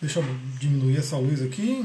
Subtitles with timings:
[0.00, 0.24] Deixa eu
[0.58, 1.84] diminuir essa luz aqui.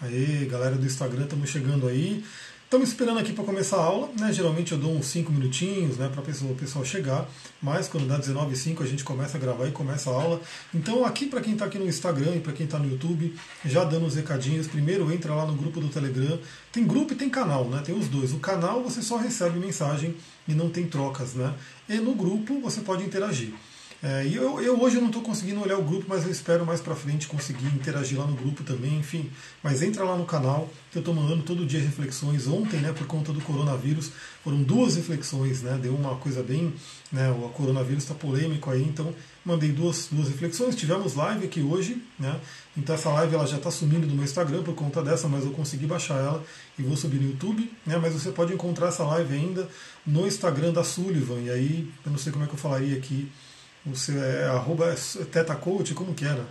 [0.00, 2.24] Aí, galera do Instagram, estamos chegando aí.
[2.64, 4.32] Estamos esperando aqui para começar a aula, né?
[4.32, 7.28] Geralmente eu dou uns 5 minutinhos, né, para o pessoal chegar,
[7.60, 10.40] mas quando dá 19 e 5 a gente começa a gravar e começa a aula.
[10.72, 13.82] Então, aqui para quem está aqui no Instagram e para quem está no YouTube, já
[13.84, 16.38] dando os recadinhos, primeiro entra lá no grupo do Telegram.
[16.72, 17.82] Tem grupo e tem canal, né?
[17.84, 18.32] Tem os dois.
[18.32, 20.14] O canal você só recebe mensagem
[20.46, 21.52] e não tem trocas, né?
[21.88, 23.52] E no grupo você pode interagir.
[24.02, 26.80] É, e eu, eu, hoje não estou conseguindo olhar o grupo, mas eu espero mais
[26.80, 29.30] para frente conseguir interagir lá no grupo também, enfim.
[29.62, 32.46] Mas entra lá no canal, eu estou mandando todo dia reflexões.
[32.46, 34.10] Ontem, né, por conta do coronavírus,
[34.42, 35.78] foram duas reflexões, né?
[35.82, 36.72] Deu uma coisa bem,
[37.12, 37.30] né?
[37.30, 40.74] O coronavírus está polêmico aí, então mandei duas, duas reflexões.
[40.74, 42.40] Tivemos live aqui hoje, né?
[42.74, 45.50] Então essa live ela já está sumindo do meu Instagram por conta dessa, mas eu
[45.50, 46.42] consegui baixar ela
[46.78, 47.98] e vou subir no YouTube, né?
[48.00, 49.68] Mas você pode encontrar essa live ainda
[50.06, 51.40] no Instagram da Sullivan.
[51.42, 53.30] E aí, eu não sei como é que eu falaria aqui
[53.86, 54.94] o seu é arroba
[55.30, 56.44] Teta Coach, como que era?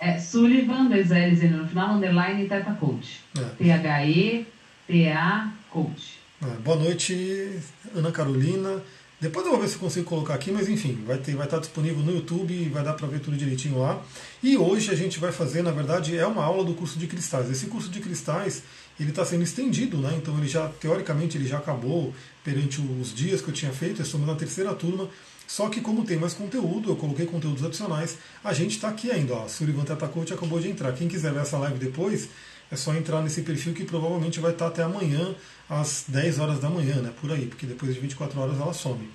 [0.00, 3.20] É Sullivan, dois L's no final, underline Teta Coach.
[3.36, 3.44] É.
[3.64, 6.18] T-H-E-T-A Coach.
[6.40, 7.58] É, boa noite,
[7.94, 8.80] Ana Carolina.
[9.20, 11.58] Depois eu vou ver se eu consigo colocar aqui, mas enfim, vai, ter, vai estar
[11.58, 14.00] disponível no YouTube e vai dar para ver tudo direitinho lá.
[14.40, 17.50] E hoje a gente vai fazer, na verdade, é uma aula do curso de cristais.
[17.50, 18.62] Esse curso de cristais
[19.00, 20.14] ele está sendo estendido, né?
[20.16, 24.00] Então ele já, teoricamente, ele já acabou perante os dias que eu tinha feito.
[24.00, 25.08] Estamos na terceira turma.
[25.48, 29.32] Só que como tem mais conteúdo, eu coloquei conteúdos adicionais, a gente está aqui ainda.
[29.32, 30.92] Ó, Surivan Teta Coach acabou de entrar.
[30.92, 32.28] Quem quiser ver essa live depois,
[32.70, 35.34] é só entrar nesse perfil que provavelmente vai estar até amanhã,
[35.66, 37.14] às 10 horas da manhã, né?
[37.18, 39.08] Por aí, porque depois de 24 horas ela some.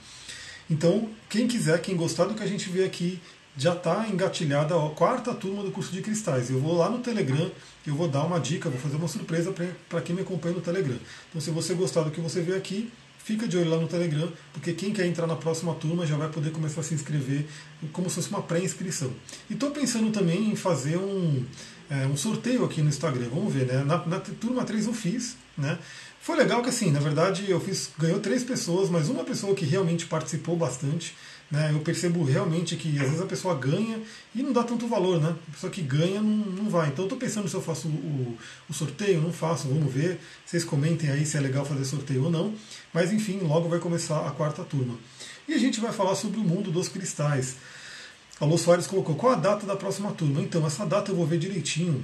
[0.68, 3.22] Então, quem quiser, quem gostar do que a gente vê aqui,
[3.56, 6.50] já está engatilhada a quarta turma do curso de cristais.
[6.50, 7.52] Eu vou lá no Telegram,
[7.86, 9.54] eu vou dar uma dica, vou fazer uma surpresa
[9.88, 10.98] para quem me acompanha no Telegram.
[11.30, 12.92] Então, se você gostar do que você vê aqui,
[13.24, 16.28] Fica de olho lá no Telegram, porque quem quer entrar na próxima turma já vai
[16.30, 17.46] poder começar a se inscrever
[17.94, 19.14] como se fosse uma pré-inscrição.
[19.50, 21.46] E estou pensando também em fazer um,
[21.90, 23.30] é, um sorteio aqui no Instagram.
[23.34, 23.82] Vamos ver, né?
[23.86, 25.80] Na, na, turma 3 eu fiz, né?
[26.22, 29.66] Foi legal que assim, na verdade, eu fiz, ganhou três pessoas, mas uma pessoa que
[29.66, 31.16] realmente participou bastante.
[31.52, 31.70] Né?
[31.72, 34.02] Eu percebo realmente que às vezes a pessoa ganha
[34.34, 35.36] e não dá tanto valor, né?
[35.48, 36.88] A pessoa que ganha não, não vai.
[36.88, 38.38] Então eu estou pensando se eu faço o,
[38.68, 40.20] o, sorteio, não faço, vamos ver.
[40.46, 42.56] Vocês comentem aí se é legal fazer sorteio ou não.
[42.92, 44.96] Mas enfim, logo vai começar a quarta turma.
[45.48, 47.58] E a gente vai falar sobre o mundo dos cristais.
[48.40, 50.42] A Lô Soares colocou qual a data da próxima turma.
[50.42, 52.04] Então, essa data eu vou ver direitinho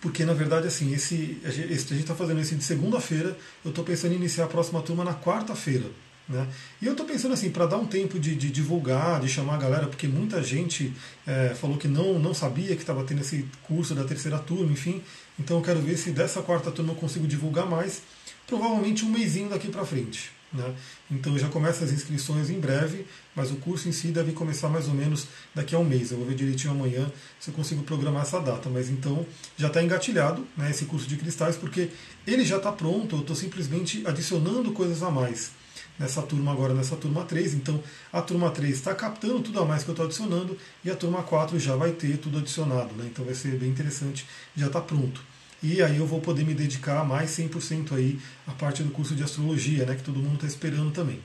[0.00, 4.12] porque na verdade assim esse, a gente está fazendo esse de segunda-feira eu estou pensando
[4.12, 5.86] em iniciar a próxima turma na quarta-feira
[6.28, 6.46] né?
[6.82, 9.58] E eu estou pensando assim, para dar um tempo de, de, divulgar, de chamar a
[9.58, 10.92] galera, porque muita gente
[11.26, 15.02] é, falou que não, não sabia que estava tendo esse curso da terceira turma, enfim.
[15.38, 18.02] Então eu quero ver se dessa quarta turma eu consigo divulgar mais,
[18.46, 20.30] provavelmente um mêsinho daqui para frente.
[20.52, 20.74] Né?
[21.10, 24.88] Então já começa as inscrições em breve, mas o curso em si deve começar mais
[24.88, 26.10] ou menos daqui a um mês.
[26.10, 27.10] Eu vou ver direitinho amanhã
[27.40, 28.68] se eu consigo programar essa data.
[28.68, 31.90] Mas então já está engatilhado né, esse curso de cristais, porque
[32.26, 35.57] ele já está pronto, eu estou simplesmente adicionando coisas a mais
[35.98, 37.54] nessa turma agora, nessa turma 3.
[37.54, 37.82] Então
[38.12, 41.22] a turma 3 está captando tudo a mais que eu estou adicionando e a turma
[41.22, 42.94] 4 já vai ter tudo adicionado.
[42.94, 43.08] Né?
[43.10, 44.26] Então vai ser bem interessante,
[44.56, 45.20] já está pronto.
[45.62, 49.24] E aí eu vou poder me dedicar mais 100% aí à parte do curso de
[49.24, 51.20] astrologia, né, que todo mundo está esperando também.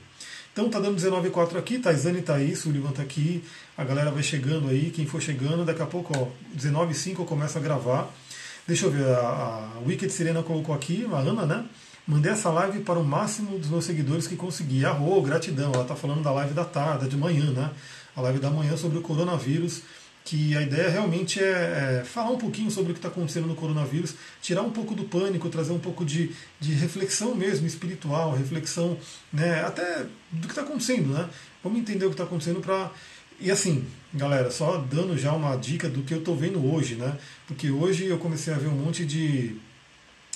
[0.52, 3.44] Então tá dando 19,4 aqui, Taizane tá aí, Sullivan tá aqui,
[3.76, 7.58] a galera vai chegando aí, quem for chegando, daqui a pouco, ó, 19,5 eu começo
[7.58, 8.12] a gravar.
[8.66, 11.64] Deixa eu ver, a, a Wicked Serena colocou aqui, a Ana, né?
[12.06, 14.84] Mandei essa live para o máximo dos meus seguidores que consegui.
[14.84, 15.72] Arro, gratidão.
[15.72, 17.70] Ela está falando da live da tarde, de manhã, né?
[18.14, 19.82] A live da manhã sobre o coronavírus.
[20.22, 23.54] Que a ideia realmente é, é falar um pouquinho sobre o que está acontecendo no
[23.54, 28.96] coronavírus, tirar um pouco do pânico, trazer um pouco de, de reflexão mesmo espiritual, reflexão
[29.30, 31.28] né, até do que está acontecendo, né?
[31.62, 32.90] Vamos entender o que está acontecendo para
[33.40, 37.18] e assim, galera, só dando já uma dica do que eu estou vendo hoje, né?
[37.46, 39.56] Porque hoje eu comecei a ver um monte de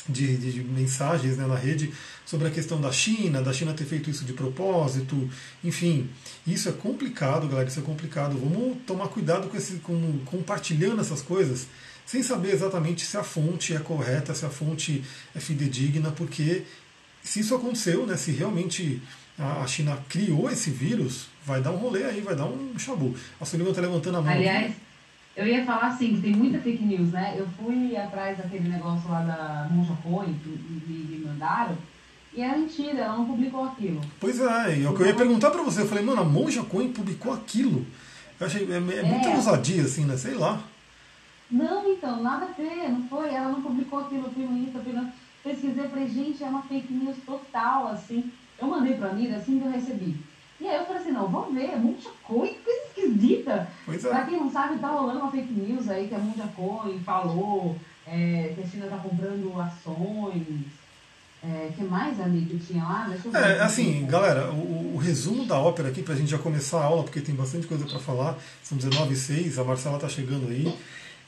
[0.09, 1.93] de, de, mensagens né, na rede
[2.25, 5.29] sobre a questão da China, da China ter feito isso de propósito,
[5.63, 6.09] enfim,
[6.47, 8.39] isso é complicado, galera, isso é complicado.
[8.39, 11.67] Vamos tomar cuidado com, esse, com compartilhando essas coisas,
[12.06, 15.05] sem saber exatamente se a fonte é correta, se a fonte
[15.35, 16.65] é fidedigna, porque
[17.23, 19.03] se isso aconteceu, né, se realmente
[19.38, 23.15] a China criou esse vírus, vai dar um rolê aí, vai dar um chabu.
[23.41, 24.32] A Sullivan está levantando a mão.
[24.32, 24.75] Aliás,
[25.38, 27.37] eu ia falar assim, que tem muita fake news, né?
[27.38, 31.79] Eu fui atrás daquele negócio lá da Monja Coin, que me, mandaram,
[32.35, 34.00] e é mentira, ela não publicou aquilo.
[34.19, 36.64] Pois é, é o que eu ia perguntar pra você, eu falei, mano, a Monja
[36.64, 37.87] Coin publicou aquilo.
[38.40, 40.17] Eu achei, é, é, é muita ousadia, assim, né?
[40.17, 40.61] Sei lá.
[41.49, 44.81] Não, então, nada a ver, não foi, ela não publicou aquilo, eu fui no Insta,
[44.81, 45.08] fui no...
[45.44, 48.29] pesquisei, falei, gente, é uma fake news total, assim.
[48.61, 50.17] Eu mandei pra Mira assim que eu recebi.
[50.60, 53.69] E aí eu falei assim, não, vamos ver, Munja Coin, coisa esquisita.
[53.87, 54.08] Pois é.
[54.08, 57.76] Pra quem não sabe, tá rolando uma fake news aí que a Munja Coin falou
[58.06, 60.43] é, que a China tá comprando ações.
[61.40, 63.14] É, que mais, amigo, que tinha lá?
[63.34, 67.05] É, assim, galera, o, o resumo da ópera aqui, pra gente já começar a aula,
[67.05, 70.76] porque tem bastante coisa para falar, são 19 e 6, a Marcela tá chegando aí,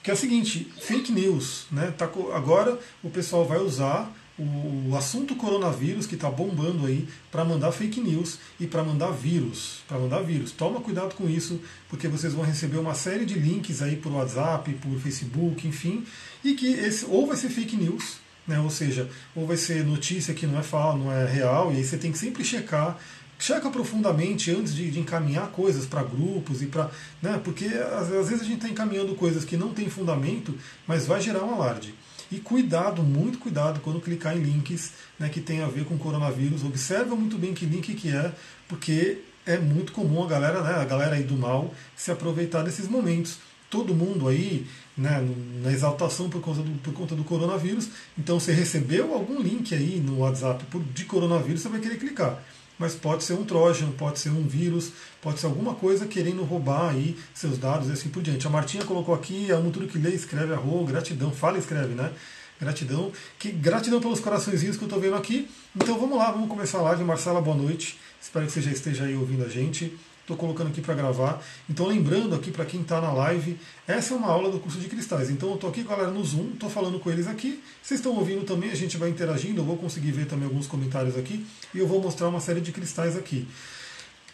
[0.03, 1.95] que é o seguinte, fake news, né?
[1.97, 4.11] Tá, agora o pessoal vai usar
[4.41, 9.83] o, assunto coronavírus, que tá bombando aí, para mandar fake news e para mandar vírus,
[9.87, 10.53] para mandar vírus.
[10.53, 14.73] Toma cuidado com isso, porque vocês vão receber uma série de links aí por WhatsApp,
[14.75, 16.05] por Facebook, enfim,
[16.43, 18.17] e que esse ou vai ser fake news,
[18.47, 18.59] né?
[18.61, 21.85] Ou seja, ou vai ser notícia que não é fala, não é real, e aí
[21.85, 22.99] você tem que sempre checar,
[23.39, 26.91] checa profundamente antes de, de encaminhar coisas para grupos e para,
[27.23, 27.41] né?
[27.43, 30.55] Porque às, às vezes a gente está encaminhando coisas que não tem fundamento,
[30.87, 31.95] mas vai gerar um alarde.
[32.31, 36.63] E cuidado, muito cuidado quando clicar em links né, que tem a ver com coronavírus.
[36.65, 38.33] Observa muito bem que link que é,
[38.69, 42.89] porque é muito comum a galera, né, a galera aí do mal, se aproveitar desses
[42.89, 43.39] momentos
[43.71, 44.67] todo mundo aí
[44.97, 45.27] né,
[45.63, 47.89] na exaltação por conta, do, por conta do coronavírus.
[48.19, 52.43] Então, você recebeu algum link aí no WhatsApp de coronavírus, você vai querer clicar.
[52.81, 56.89] Mas pode ser um Trojan, pode ser um vírus, pode ser alguma coisa querendo roubar
[56.89, 58.47] aí seus dados e assim por diante.
[58.47, 62.11] A Martinha colocou aqui, amo tudo que lê, escreve, arro, gratidão, fala e escreve, né?
[62.59, 63.13] Gratidão.
[63.39, 65.47] Que, gratidão pelos coraçõezinhos que eu estou vendo aqui.
[65.77, 67.05] Então vamos lá, vamos começar a live.
[67.05, 67.99] Marcela, boa noite.
[68.19, 69.95] Espero que você já esteja aí ouvindo a gente.
[70.31, 71.43] Estou colocando aqui para gravar.
[71.69, 74.87] Então, lembrando aqui para quem está na live, essa é uma aula do curso de
[74.87, 75.29] cristais.
[75.29, 77.61] Então, eu estou aqui galera no Zoom, estou falando com eles aqui.
[77.83, 79.61] Vocês estão ouvindo também, a gente vai interagindo.
[79.61, 81.45] Eu vou conseguir ver também alguns comentários aqui.
[81.75, 83.49] E eu vou mostrar uma série de cristais aqui.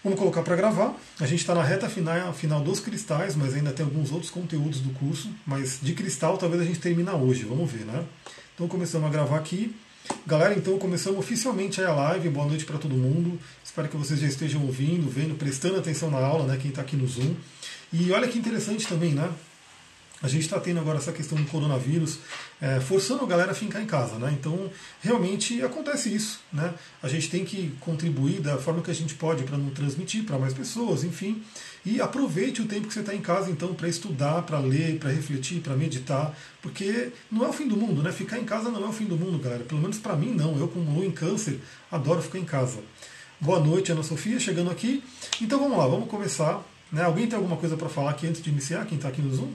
[0.04, 0.94] Vamos colocar para gravar.
[1.18, 4.80] A gente está na reta final, final dos cristais, mas ainda tem alguns outros conteúdos
[4.80, 5.30] do curso.
[5.46, 7.44] Mas de cristal, talvez a gente termine hoje.
[7.44, 8.04] Vamos ver, né?
[8.54, 9.74] Então, começamos a gravar aqui.
[10.26, 12.28] Galera, então começamos oficialmente a live.
[12.28, 13.38] Boa noite para todo mundo.
[13.76, 16.56] Espero que vocês já estejam ouvindo, vendo, prestando atenção na aula, né?
[16.56, 17.34] Quem está aqui no Zoom.
[17.92, 19.30] E olha que interessante também, né?
[20.22, 22.20] A gente está tendo agora essa questão do coronavírus,
[22.58, 24.34] é, forçando a galera a ficar em casa, né?
[24.40, 24.70] Então,
[25.02, 26.72] realmente acontece isso, né?
[27.02, 30.38] A gente tem que contribuir da forma que a gente pode para não transmitir para
[30.38, 31.42] mais pessoas, enfim.
[31.84, 35.10] E aproveite o tempo que você está em casa, então, para estudar, para ler, para
[35.10, 38.10] refletir, para meditar, porque não é o fim do mundo, né?
[38.10, 39.64] Ficar em casa não é o fim do mundo, galera.
[39.64, 40.58] Pelo menos para mim, não.
[40.58, 42.80] Eu, como em câncer, adoro ficar em casa.
[43.38, 45.04] Boa noite, Ana Sofia, chegando aqui.
[45.42, 46.62] Então, vamos lá, vamos começar.
[46.90, 47.02] Né?
[47.04, 48.86] Alguém tem alguma coisa para falar aqui antes de iniciar?
[48.86, 49.52] Quem está aqui no Zoom?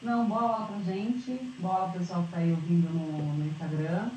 [0.00, 1.32] Não, boa aula pra gente.
[1.58, 4.08] Boa aula pro pessoal que tá aí ouvindo no, no Instagram.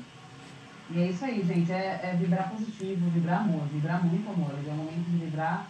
[0.90, 1.70] E é isso aí, gente.
[1.70, 4.54] É, é vibrar positivo, vibrar amor, vibrar muito amor.
[4.66, 5.66] É o momento de vibrar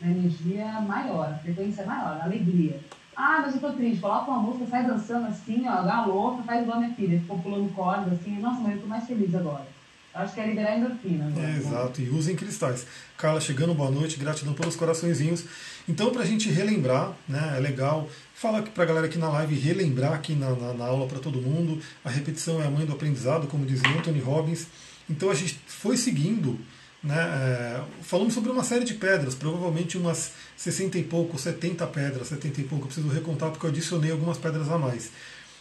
[0.00, 2.80] na energia maior, a frequência maior, a alegria.
[3.14, 4.00] Ah, mas eu tô triste.
[4.00, 7.20] Coloca uma música, sai dançando assim, ó, igual a louca, faz igual a minha filha.
[7.20, 8.38] Ficou pulando corda assim.
[8.38, 9.73] Nossa, mas eu tô mais feliz agora.
[10.14, 11.48] Acho que é liberar endorfina agora.
[11.48, 12.86] É, exato, e usem cristais.
[13.18, 15.44] Carla chegando, boa noite, gratidão pelos coraçõezinhos.
[15.88, 19.56] Então, para a gente relembrar, né, é legal, falar para a galera aqui na live,
[19.56, 21.82] relembrar aqui na, na, na aula para todo mundo.
[22.04, 24.68] A repetição é a mãe do aprendizado, como dizia Anthony Robbins.
[25.10, 26.60] Então, a gente foi seguindo,
[27.02, 32.28] né, é, falamos sobre uma série de pedras, provavelmente umas 60 e pouco, 70 pedras,
[32.28, 35.10] 70 e pouco, eu preciso recontar porque eu adicionei algumas pedras a mais.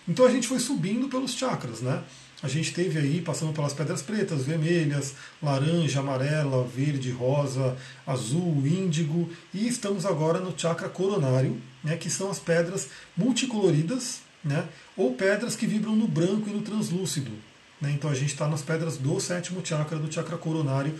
[0.07, 2.03] Então, a gente foi subindo pelos chakras, né?
[2.43, 9.29] A gente teve aí, passando pelas pedras pretas, vermelhas, laranja, amarela, verde, rosa, azul, índigo,
[9.53, 14.67] e estamos agora no chakra coronário, né, que são as pedras multicoloridas, né,
[14.97, 17.31] ou pedras que vibram no branco e no translúcido.
[17.79, 20.93] Né, então a gente está nas pedras do sétimo chakra, do chakra coronário.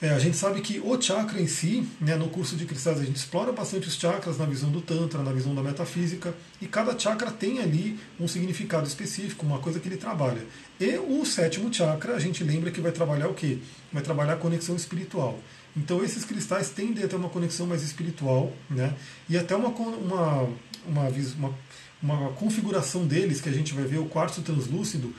[0.00, 3.04] É, a gente sabe que o chakra em si, né, no curso de cristais, a
[3.04, 6.96] gente explora bastante os chakras na visão do Tantra, na visão da metafísica, e cada
[6.96, 10.46] chakra tem ali um significado específico, uma coisa que ele trabalha.
[10.78, 13.58] E o sétimo chakra, a gente lembra que vai trabalhar o quê?
[13.92, 15.36] Vai trabalhar a conexão espiritual.
[15.76, 18.94] Então esses cristais tendem a ter uma conexão mais espiritual, né?
[19.28, 20.48] e até uma, uma,
[20.86, 21.54] uma, uma,
[22.00, 25.12] uma configuração deles, que a gente vai ver o quartzo translúcido,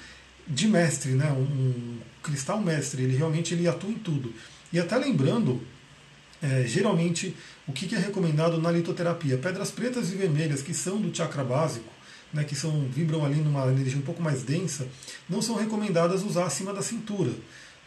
[0.47, 1.29] de mestre, né?
[1.33, 4.33] um, um cristal mestre, ele realmente ele atua em tudo.
[4.71, 5.61] E até lembrando,
[6.41, 7.35] é, geralmente,
[7.67, 9.37] o que, é recomendado na litoterapia?
[9.37, 11.89] Pedras pretas e vermelhas, que são do chakra básico,
[12.33, 14.87] né, que são, vibram ali numa energia um pouco mais densa,
[15.27, 17.31] não são recomendadas usar acima da cintura.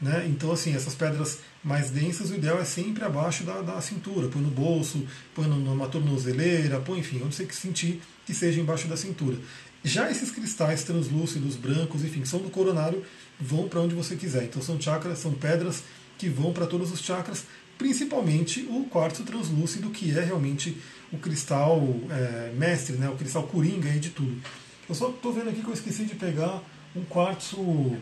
[0.00, 0.26] Né?
[0.28, 4.28] Então, assim, essas pedras mais densas, o ideal é sempre abaixo da, da cintura.
[4.28, 8.96] Põe no bolso, põe numa tornozeleira, põe, enfim, onde você sentir que seja embaixo da
[8.96, 9.36] cintura.
[9.84, 13.04] Já esses cristais translúcidos, brancos, enfim, que são do coronário,
[13.40, 14.42] vão para onde você quiser.
[14.44, 15.84] Então, são chakras, são pedras
[16.22, 20.76] que vão para todos os chakras, principalmente o quartzo translúcido, que é realmente
[21.12, 24.40] o cristal é, mestre, né, o cristal coringa aí de tudo.
[24.88, 26.62] Eu só estou vendo aqui que eu esqueci de pegar
[26.94, 27.96] um quartzo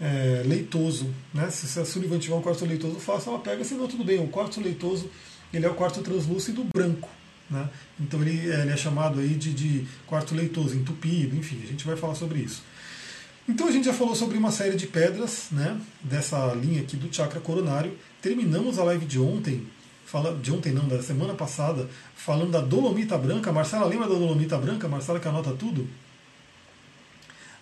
[0.00, 1.12] é, leitoso.
[1.34, 1.50] Né?
[1.50, 4.18] Se a Sullivan tiver um quartzo leitoso fácil, ela pega, senão tudo bem.
[4.18, 5.10] O quartzo leitoso
[5.52, 7.10] ele é o quartzo translúcido branco.
[7.50, 7.68] Né?
[8.00, 11.84] Então ele, é, ele é chamado aí de, de quartzo leitoso, entupido, enfim, a gente
[11.84, 12.62] vai falar sobre isso.
[13.48, 17.12] Então a gente já falou sobre uma série de pedras né, dessa linha aqui do
[17.12, 17.96] chakra coronário.
[18.20, 19.66] Terminamos a live de ontem,
[20.06, 23.52] fala, de ontem não, da semana passada, falando da dolomita branca.
[23.52, 24.86] Marcela, lembra da dolomita branca?
[24.86, 25.88] Marcela que anota tudo?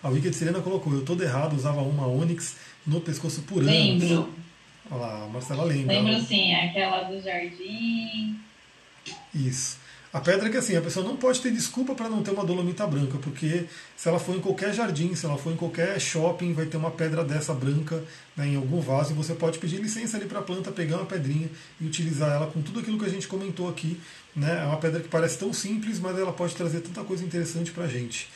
[0.03, 3.71] A Wicked Serena colocou, eu todo errado, usava uma Onyx no pescoço por anos.
[3.71, 4.33] Lembro.
[4.89, 5.99] Olha lá, a Marcela lembra.
[5.99, 8.39] Lembro sim, aquela do jardim.
[9.33, 9.80] Isso.
[10.13, 12.43] A pedra é que assim, a pessoa não pode ter desculpa para não ter uma
[12.43, 13.65] dolomita branca, porque
[13.95, 16.91] se ela for em qualquer jardim, se ela for em qualquer shopping, vai ter uma
[16.91, 18.03] pedra dessa branca
[18.35, 21.05] né, em algum vaso e você pode pedir licença ali para a planta, pegar uma
[21.05, 21.49] pedrinha
[21.79, 24.01] e utilizar ela com tudo aquilo que a gente comentou aqui.
[24.35, 24.61] Né?
[24.61, 27.85] É uma pedra que parece tão simples, mas ela pode trazer tanta coisa interessante para
[27.85, 28.27] a gente.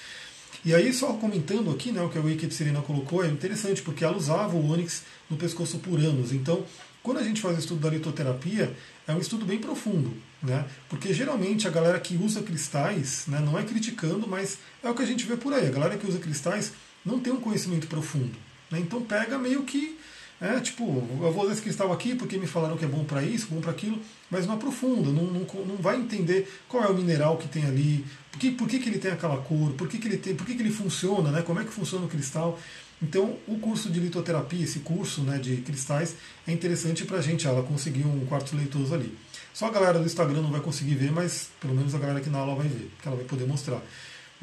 [0.64, 4.04] E aí, só comentando aqui, né, o que a Wicked Serena colocou, é interessante, porque
[4.04, 6.32] ela usava o ônix no pescoço por anos.
[6.32, 6.66] Então,
[7.04, 8.76] quando a gente faz o estudo da litoterapia,
[9.08, 10.12] é um estudo bem profundo,
[10.42, 10.66] né?
[10.90, 15.02] Porque geralmente a galera que usa cristais, né, não é criticando, mas é o que
[15.02, 15.68] a gente vê por aí.
[15.68, 16.74] A galera que usa cristais
[17.06, 18.36] não tem um conhecimento profundo.
[18.70, 18.80] Né?
[18.80, 19.98] Então pega meio que
[20.40, 23.24] é, tipo, eu vou usar esse cristal aqui porque me falaram que é bom para
[23.24, 23.98] isso, bom para aquilo,
[24.30, 28.06] mas não aprofunda, não, não, não vai entender qual é o mineral que tem ali,
[28.32, 30.46] por que, por que, que ele tem aquela cor, por que, que ele tem, por
[30.46, 31.42] que, que ele funciona, né?
[31.42, 32.60] como é que funciona o cristal.
[33.02, 36.16] Então, o curso de litoterapia, esse curso né, de cristais,
[36.48, 39.18] é interessante para a gente ela conseguir um quarto leitoso ali.
[39.56, 42.30] Só a galera do Instagram não vai conseguir ver, mas pelo menos a galera aqui
[42.30, 43.82] na aula vai ver, que ela vai poder mostrar.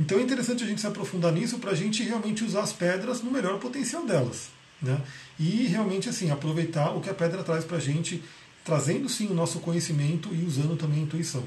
[0.01, 3.23] Então é interessante a gente se aprofundar nisso para a gente realmente usar as pedras
[3.23, 4.49] no melhor potencial delas.
[4.81, 4.99] Né?
[5.39, 8.25] E realmente assim aproveitar o que a pedra traz para a gente,
[8.65, 11.45] trazendo sim o nosso conhecimento e usando também a intuição.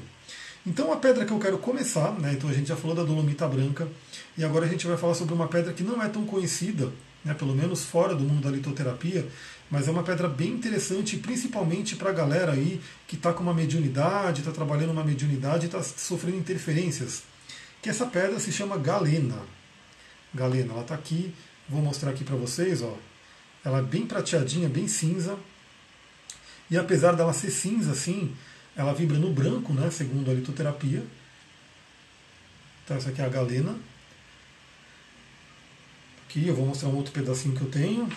[0.64, 3.48] Então a pedra que eu quero começar, né, então a gente já falou da dolomita
[3.48, 3.88] branca,
[4.38, 6.92] e agora a gente vai falar sobre uma pedra que não é tão conhecida,
[7.24, 9.26] né, pelo menos fora do mundo da litoterapia,
[9.70, 13.54] mas é uma pedra bem interessante, principalmente para a galera aí que está com uma
[13.54, 17.24] mediunidade, está trabalhando uma mediunidade e está sofrendo interferências.
[17.82, 19.40] Que essa pedra se chama galena.
[20.32, 21.34] Galena, ela está aqui,
[21.68, 22.96] vou mostrar aqui para vocês, ó.
[23.64, 25.36] Ela é bem prateadinha, bem cinza.
[26.70, 28.34] E apesar dela ser cinza assim,
[28.76, 31.04] ela vibra no branco, né, segundo a litoterapia.
[32.84, 33.76] Então essa aqui é a galena.
[36.24, 38.08] Aqui eu vou mostrar um outro pedacinho que eu tenho.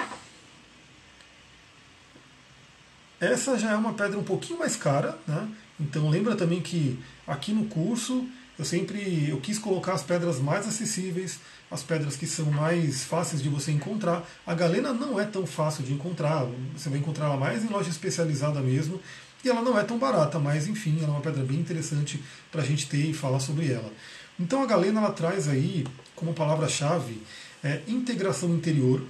[3.20, 5.48] Essa já é uma pedra um pouquinho mais cara, né?
[5.80, 8.26] Então lembra também que aqui no curso
[8.58, 11.40] eu sempre eu quis colocar as pedras mais acessíveis,
[11.72, 14.28] as pedras que são mais fáceis de você encontrar.
[14.46, 16.46] A galena não é tão fácil de encontrar,
[16.76, 19.00] você vai encontrar ela mais em loja especializada mesmo.
[19.44, 22.22] E ela não é tão barata, mas enfim, ela é uma pedra bem interessante
[22.52, 23.90] para a gente ter e falar sobre ela.
[24.38, 27.22] Então a galena ela traz aí como palavra-chave
[27.64, 29.02] é, integração interior,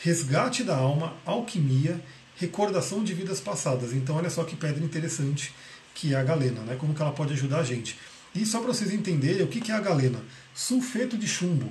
[0.00, 2.00] resgate da alma, alquimia,
[2.36, 3.92] recordação de vidas passadas.
[3.92, 5.54] Então olha só que pedra interessante
[5.94, 6.76] que é a galena, né?
[6.78, 7.96] como que ela pode ajudar a gente.
[8.34, 10.20] E só para vocês entenderem o que é a galena:
[10.54, 11.70] sulfeto de chumbo.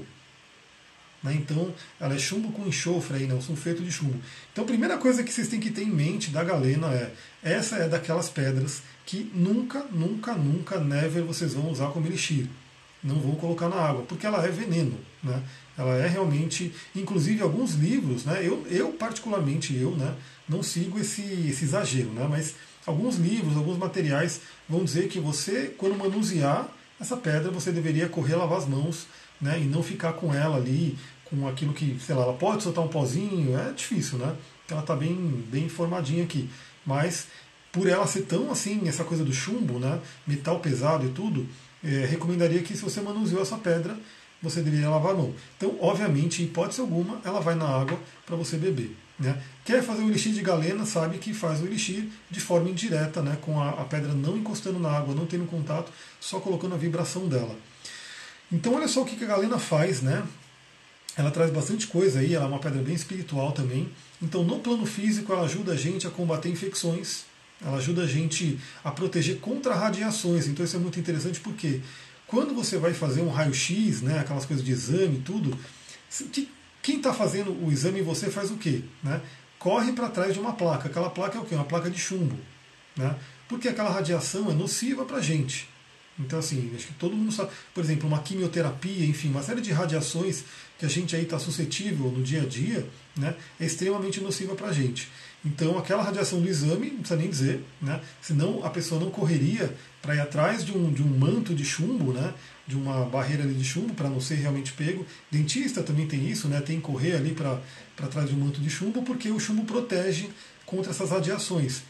[1.21, 1.33] Né?
[1.35, 3.33] Então, ela é chumbo com enxofre, aí, né?
[3.33, 4.19] um sulfeto de chumbo.
[4.51, 7.77] Então, a primeira coisa que vocês têm que ter em mente da galena é: essa
[7.77, 12.47] é daquelas pedras que nunca, nunca, nunca, never vocês vão usar como elixir.
[13.03, 14.97] Não vão colocar na água, porque ela é veneno.
[15.21, 15.43] Né?
[15.77, 18.39] Ela é realmente, inclusive alguns livros, né?
[18.41, 20.15] eu, eu particularmente eu, né,
[20.47, 22.27] não sigo esse, esse exagero, né?
[22.29, 26.67] mas alguns livros, alguns materiais vão dizer que você, quando manusear
[26.99, 29.07] essa pedra, você deveria correr lavar as mãos
[29.41, 32.83] né, e não ficar com ela ali, com aquilo que, sei lá, ela pode soltar
[32.83, 34.35] um pozinho, é difícil, né?
[34.69, 35.15] Ela está bem,
[35.51, 36.49] bem formadinha aqui.
[36.85, 37.27] Mas
[37.71, 41.47] por ela ser tão assim, essa coisa do chumbo, né, metal pesado e tudo,
[41.83, 43.97] é, recomendaria que se você manuseou essa pedra,
[44.41, 45.33] você deveria lavar a mão.
[45.57, 48.95] Então, obviamente, em hipótese alguma, ela vai na água para você beber.
[49.19, 49.41] Né?
[49.63, 53.37] Quer fazer o elixir de galena, sabe que faz o elixir de forma indireta, né?
[53.41, 57.27] com a, a, pedra não encostando na água, não tendo contato, só colocando a vibração
[57.27, 57.55] dela.
[58.51, 60.23] Então olha só o que a galena faz, né?
[61.15, 63.87] Ela traz bastante coisa aí, ela é uma pedra bem espiritual também.
[64.21, 67.23] Então no plano físico ela ajuda a gente a combater infecções,
[67.63, 70.47] ela ajuda a gente a proteger contra radiações.
[70.47, 71.81] Então isso é muito interessante porque
[72.27, 75.57] quando você vai fazer um raio-x, né, aquelas coisas de exame e tudo,
[76.83, 78.81] quem está fazendo o exame em você faz o quê?
[79.01, 79.19] Né?
[79.57, 80.89] Corre para trás de uma placa.
[80.89, 81.55] Aquela placa é o quê?
[81.55, 82.37] Uma placa de chumbo.
[82.95, 83.15] Né?
[83.47, 85.69] Porque aquela radiação é nociva para a gente.
[86.19, 87.51] Então, assim, acho que todo mundo sabe.
[87.73, 90.43] Por exemplo, uma quimioterapia, enfim, uma série de radiações
[90.77, 92.85] que a gente aí está suscetível no dia a dia,
[93.15, 95.09] né, é extremamente nociva para a gente.
[95.45, 97.99] Então, aquela radiação do exame, não precisa nem dizer, né?
[98.21, 102.13] senão a pessoa não correria para ir atrás de um, de um manto de chumbo,
[102.13, 102.33] né?
[102.65, 105.05] De uma barreira de chumbo, para não ser realmente pego.
[105.29, 106.61] Dentista também tem isso, né?
[106.61, 110.29] tem que correr ali para trás de um manto de chumbo, porque o chumbo protege
[110.65, 111.81] contra essas radiações.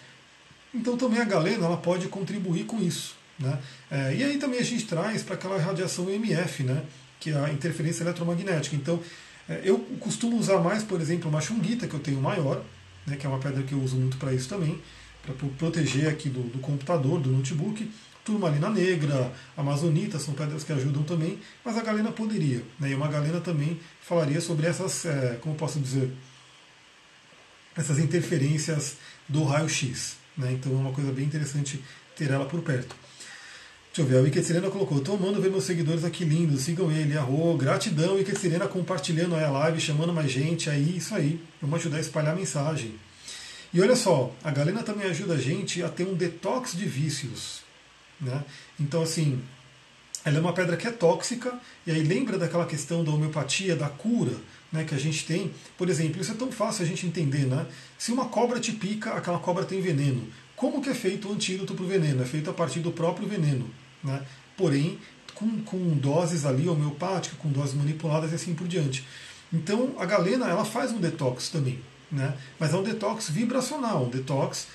[0.74, 3.16] Então, também a galena ela pode contribuir com isso.
[3.38, 3.60] Né?
[3.92, 6.84] É, e aí também a gente traz para aquela radiação EMF, né?
[7.20, 8.76] que é a interferência eletromagnética.
[8.76, 9.00] Então,
[9.48, 12.64] é, eu costumo usar mais, por exemplo, uma chunguita, que eu tenho maior,
[13.06, 14.80] né, que é uma pedra que eu uso muito para isso também,
[15.22, 17.90] para proteger aqui do, do, computador, do notebook.
[18.24, 22.64] Turmalina negra, amazonita são pedras que ajudam também, mas a galena poderia.
[22.80, 26.10] Né, e uma galena também falaria sobre essas, é, como posso dizer,
[27.76, 28.96] essas interferências
[29.28, 30.16] do raio-x.
[30.38, 31.84] Né, então é uma coisa bem interessante
[32.16, 32.96] ter ela por perto.
[33.96, 37.16] Deixa eu ver, a Wicked colocou, tô amando ver meus seguidores aqui lindos, sigam ele,
[37.16, 41.98] arro, gratidão, Wicked Serena compartilhando a live, chamando mais gente, aí, isso aí, vamos ajudar
[41.98, 42.96] a espalhar a mensagem.
[43.72, 47.63] E olha só, a Galena também ajuda a gente a ter um detox de vícios,
[48.24, 48.44] né?
[48.80, 49.42] Então, assim,
[50.26, 51.54] ela é uma pedra que é tóxica,
[51.86, 54.36] e aí lembra daquela questão da homeopatia, da cura,
[54.72, 55.52] né, que a gente tem.
[55.78, 57.68] Por exemplo, isso é tão fácil a gente entender, né?
[57.98, 60.28] Se uma cobra te pica, aquela cobra tem veneno.
[60.56, 62.24] Como que é feito o antídoto para o veneno?
[62.24, 63.70] É feito a partir do próprio veneno
[64.04, 64.22] né?
[64.58, 65.00] porém
[65.34, 69.06] com, com doses ali homeopáticas, com doses manipuladas e assim por diante.
[69.52, 71.80] Então a galena ela faz um detox também,
[72.12, 72.36] né?
[72.60, 74.68] mas é um detox vibracional, um detox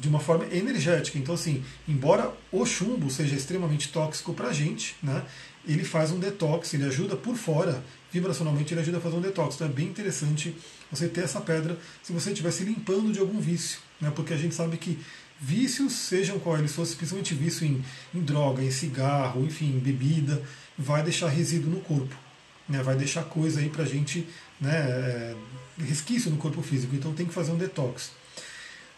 [0.00, 1.18] de uma forma energética.
[1.18, 5.24] Então, assim, embora o chumbo seja extremamente tóxico para a gente, né,
[5.66, 9.54] ele faz um detox, ele ajuda por fora, vibracionalmente ele ajuda a fazer um detox.
[9.54, 10.54] Então é bem interessante
[10.90, 14.36] você ter essa pedra se você estiver se limpando de algum vício, né, porque a
[14.36, 14.98] gente sabe que
[15.40, 17.84] vícios, sejam quais eles fossem, principalmente vício em,
[18.14, 20.40] em droga, em cigarro, enfim, em bebida,
[20.78, 22.16] vai deixar resíduo no corpo.
[22.68, 24.26] Né, vai deixar coisa aí pra gente,
[24.60, 25.36] né, é,
[25.78, 26.94] resquício no corpo físico.
[26.94, 28.12] Então tem que fazer um detox.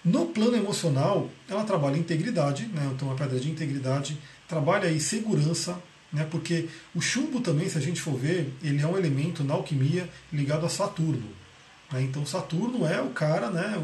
[0.04, 5.78] No plano emocional, ela trabalha integridade, né, então uma pedra de integridade, trabalha aí segurança,
[6.12, 9.54] né, porque o chumbo também, se a gente for ver, ele é um elemento na
[9.54, 11.26] alquimia ligado a Saturno.
[11.90, 13.78] Né, então Saturno é o cara, né,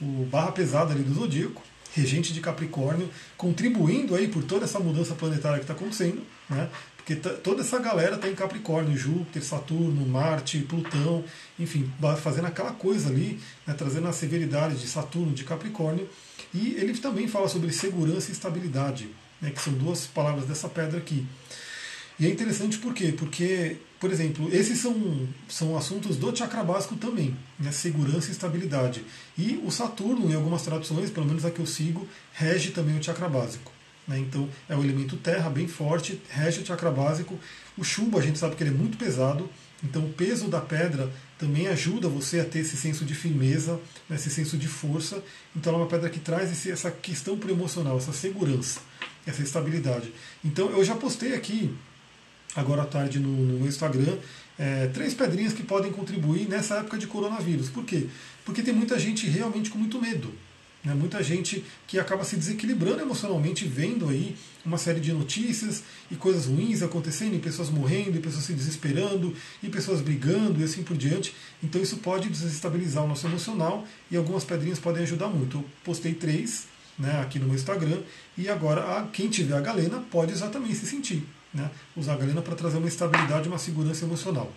[0.00, 1.62] o, o barra pesada ali do zodíaco,
[1.94, 6.68] regente de Capricórnio, contribuindo aí por toda essa mudança planetária que está acontecendo, né?
[7.00, 11.24] Porque toda essa galera está em Capricórnio, Júpiter, Saturno, Marte, Plutão,
[11.58, 11.90] enfim,
[12.22, 13.74] fazendo aquela coisa ali, né?
[13.74, 16.08] trazendo a severidade de Saturno, de Capricórnio.
[16.52, 19.08] E ele também fala sobre segurança e estabilidade,
[19.40, 19.50] né?
[19.50, 21.26] que são duas palavras dessa pedra aqui.
[22.18, 23.14] E é interessante por quê?
[23.16, 27.72] Porque, por exemplo, esses são, são assuntos do chakra básico também, né?
[27.72, 29.02] segurança e estabilidade.
[29.38, 33.02] E o Saturno, em algumas traduções, pelo menos a que eu sigo, rege também o
[33.02, 33.72] chakra básico.
[34.06, 34.18] Né?
[34.18, 37.38] Então é o elemento terra bem forte, rege o chakra básico.
[37.76, 39.48] O chumbo a gente sabe que ele é muito pesado,
[39.82, 44.16] então o peso da pedra também ajuda você a ter esse senso de firmeza, né?
[44.16, 45.22] esse senso de força.
[45.56, 48.80] Então ela é uma pedra que traz esse, essa questão emocional, essa segurança,
[49.26, 50.12] essa estabilidade.
[50.44, 51.74] Então eu já postei aqui
[52.54, 54.18] agora à tarde no, no Instagram,
[54.58, 57.70] é, três pedrinhas que podem contribuir nessa época de coronavírus.
[57.70, 58.08] Por quê?
[58.44, 60.32] Porque tem muita gente realmente com muito medo.
[60.84, 60.94] Né?
[60.94, 66.46] Muita gente que acaba se desequilibrando emocionalmente, vendo aí uma série de notícias e coisas
[66.46, 70.96] ruins acontecendo, e pessoas morrendo, e pessoas se desesperando, e pessoas brigando e assim por
[70.96, 71.34] diante.
[71.62, 75.58] Então isso pode desestabilizar o nosso emocional e algumas pedrinhas podem ajudar muito.
[75.58, 76.66] Eu postei três
[76.98, 78.02] né, aqui no meu Instagram,
[78.36, 81.70] e agora quem tiver a galena pode exatamente se sentir né?
[81.96, 84.52] usar a galena para trazer uma estabilidade uma segurança emocional.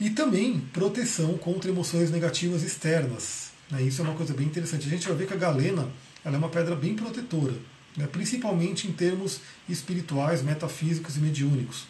[0.00, 3.51] E também proteção contra emoções negativas externas.
[3.72, 3.82] Né?
[3.82, 4.86] Isso é uma coisa bem interessante.
[4.86, 5.88] A gente vai ver que a galena
[6.22, 7.54] ela é uma pedra bem protetora,
[7.96, 8.06] né?
[8.06, 11.86] principalmente em termos espirituais, metafísicos e mediúnicos.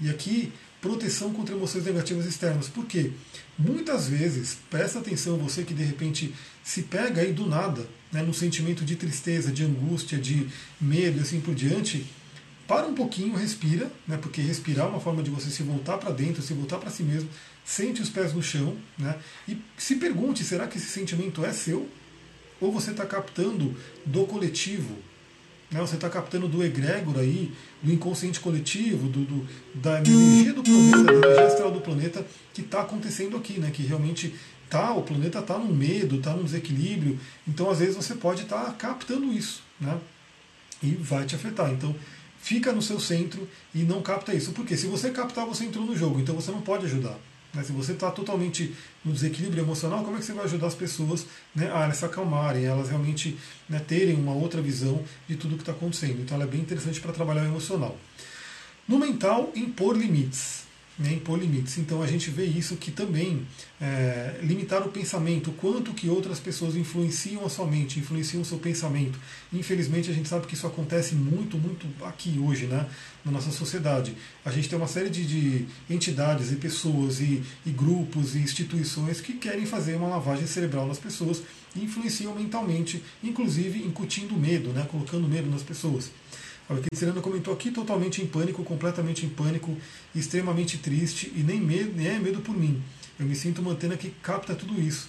[0.00, 2.68] E aqui, proteção contra emoções negativas externas.
[2.68, 3.12] Por quê?
[3.58, 8.34] Muitas vezes, presta atenção, você que de repente se pega aí do nada, né, no
[8.34, 10.48] sentimento de tristeza, de angústia, de
[10.80, 12.06] medo e assim por diante,
[12.66, 16.10] para um pouquinho, respira, né, porque respirar é uma forma de você se voltar para
[16.10, 17.28] dentro, se voltar para si mesmo,
[17.64, 19.16] sente os pés no chão, né,
[19.48, 21.88] e se pergunte: será que esse sentimento é seu?
[22.60, 24.96] Ou você está captando do coletivo?
[25.70, 27.52] Né, você está captando do egrégor aí,
[27.82, 32.62] do inconsciente coletivo, do, do, da energia do planeta, da energia astral do planeta que
[32.62, 34.34] está acontecendo aqui, né, que realmente
[34.70, 38.64] tá, o planeta está num medo, está num desequilíbrio, então às vezes você pode estar
[38.64, 39.98] tá captando isso, né,
[40.82, 41.70] e vai te afetar.
[41.70, 41.94] Então
[42.46, 44.52] fica no seu centro e não capta isso.
[44.52, 47.18] Porque se você captar, você entrou no jogo, então você não pode ajudar.
[47.52, 47.64] Né?
[47.64, 48.72] Se você está totalmente
[49.04, 52.64] no desequilíbrio emocional, como é que você vai ajudar as pessoas né, a se acalmarem,
[52.64, 53.36] elas realmente
[53.68, 56.22] né, terem uma outra visão de tudo que está acontecendo?
[56.22, 57.98] Então ela é bem interessante para trabalhar o emocional.
[58.86, 60.65] No mental, impor limites.
[60.98, 61.78] Né, impor limites.
[61.78, 63.46] Então a gente vê isso que também
[63.80, 68.58] é, limitar o pensamento, quanto que outras pessoas influenciam a sua mente, influenciam o seu
[68.58, 69.18] pensamento.
[69.52, 72.86] Infelizmente a gente sabe que isso acontece muito, muito aqui hoje, né,
[73.24, 74.14] na nossa sociedade.
[74.44, 79.20] A gente tem uma série de, de entidades e pessoas e, e, grupos e instituições
[79.20, 81.42] que querem fazer uma lavagem cerebral nas pessoas
[81.74, 86.10] e influenciam mentalmente, inclusive incutindo medo, né, colocando medo nas pessoas.
[86.68, 89.76] A Serena comentou aqui totalmente em pânico, completamente em pânico,
[90.14, 92.82] extremamente triste e nem, medo, nem é medo por mim.
[93.18, 95.08] Eu me sinto uma antena que capta tudo isso.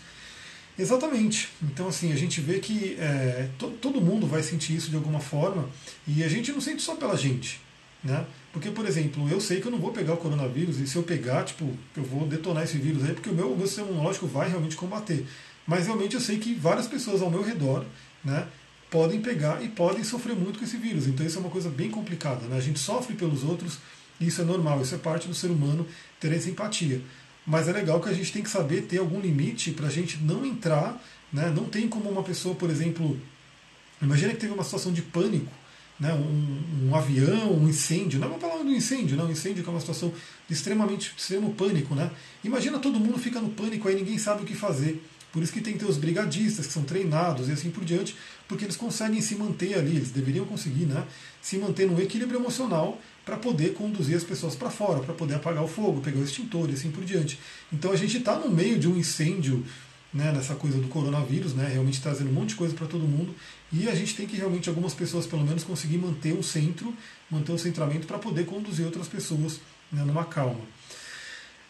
[0.77, 1.49] Exatamente.
[1.63, 5.19] Então, assim, a gente vê que é, to, todo mundo vai sentir isso de alguma
[5.19, 5.67] forma
[6.07, 7.59] e a gente não sente só pela gente.
[8.03, 8.23] Né?
[8.53, 11.01] Porque, por exemplo, eu sei que eu não vou pegar o coronavírus e se eu
[11.01, 14.27] pegar, tipo, eu vou detonar esse vírus aí, porque o meu, o meu sistema imunológico
[14.27, 15.25] vai realmente combater.
[15.65, 17.83] Mas realmente eu sei que várias pessoas ao meu redor
[18.23, 18.47] né,
[18.89, 21.07] podem pegar e podem sofrer muito com esse vírus.
[21.07, 22.45] Então isso é uma coisa bem complicada.
[22.47, 22.57] Né?
[22.57, 23.77] A gente sofre pelos outros,
[24.19, 25.85] e isso é normal, isso é parte do ser humano
[26.19, 27.01] ter essa empatia.
[27.45, 30.17] Mas é legal que a gente tem que saber ter algum limite para a gente
[30.17, 31.01] não entrar.
[31.31, 31.51] Né?
[31.55, 33.19] Não tem como uma pessoa, por exemplo,
[34.01, 35.51] imagina que teve uma situação de pânico,
[35.99, 36.13] né?
[36.13, 38.19] um, um avião, um incêndio.
[38.19, 39.27] Não vamos falar do incêndio, não.
[39.27, 40.13] Um incêndio que é uma situação
[40.47, 41.95] de extremamente extremo pânico.
[41.95, 42.09] Né?
[42.43, 45.01] Imagina todo mundo fica no pânico aí ninguém sabe o que fazer.
[45.31, 48.15] Por isso que tem que ter os brigadistas que são treinados e assim por diante,
[48.47, 51.05] porque eles conseguem se manter ali, eles deveriam conseguir né,
[51.41, 55.63] se manter no equilíbrio emocional para poder conduzir as pessoas para fora, para poder apagar
[55.63, 57.39] o fogo, pegar o extintor e assim por diante.
[57.71, 59.65] Então a gente está no meio de um incêndio
[60.13, 63.35] né, nessa coisa do coronavírus, né, realmente trazendo um monte de coisa para todo mundo,
[63.71, 66.93] e a gente tem que realmente, algumas pessoas pelo menos, conseguir manter um centro,
[67.29, 69.59] manter um centramento para poder conduzir outras pessoas
[69.91, 70.61] né, numa calma.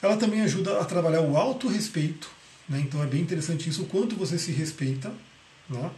[0.01, 2.29] Ela também ajuda a trabalhar o autorrespeito,
[2.67, 2.79] né?
[2.79, 5.13] Então é bem interessante isso, o quanto você se respeita.
[5.69, 5.91] Né?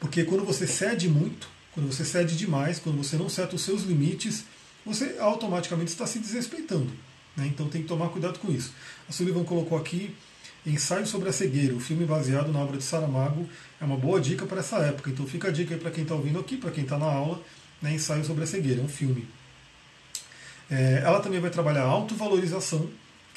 [0.00, 3.82] Porque quando você cede muito, quando você cede demais, quando você não seta os seus
[3.82, 4.44] limites,
[4.84, 6.90] você automaticamente está se desrespeitando.
[7.36, 7.46] Né?
[7.46, 8.72] Então tem que tomar cuidado com isso.
[9.08, 10.14] A Sullivan colocou aqui
[10.66, 13.48] Ensaio sobre a Cegueira, o filme baseado na obra de Saramago,
[13.80, 15.08] é uma boa dica para essa época.
[15.10, 17.40] Então fica a dica aí para quem está ouvindo aqui, para quem está na aula,
[17.80, 17.94] né?
[17.94, 19.26] Ensaio sobre a Cegueira, é um filme.
[20.70, 22.88] É, ela também vai trabalhar autovalorização,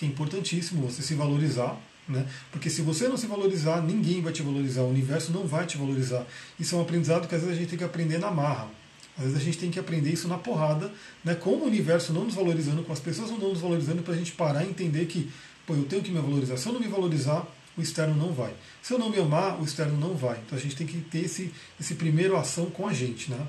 [0.02, 2.26] que é importantíssimo você se valorizar, né?
[2.52, 5.78] Porque se você não se valorizar, ninguém vai te valorizar, o universo não vai te
[5.78, 6.26] valorizar.
[6.60, 8.68] Isso é um aprendizado que às vezes a gente tem que aprender na marra.
[9.16, 10.92] Às vezes a gente tem que aprender isso na porrada,
[11.24, 11.36] né?
[11.36, 14.32] com o universo não nos valorizando, com as pessoas não nos valorizando, para a gente
[14.32, 15.32] parar e entender que,
[15.68, 16.58] pô, eu tenho que me valorizar.
[16.58, 17.46] Se eu não me valorizar,
[17.78, 18.56] o externo não vai.
[18.82, 20.40] Se eu não me amar, o externo não vai.
[20.44, 23.30] Então a gente tem que ter esse, esse primeiro ação com a gente.
[23.30, 23.48] Né?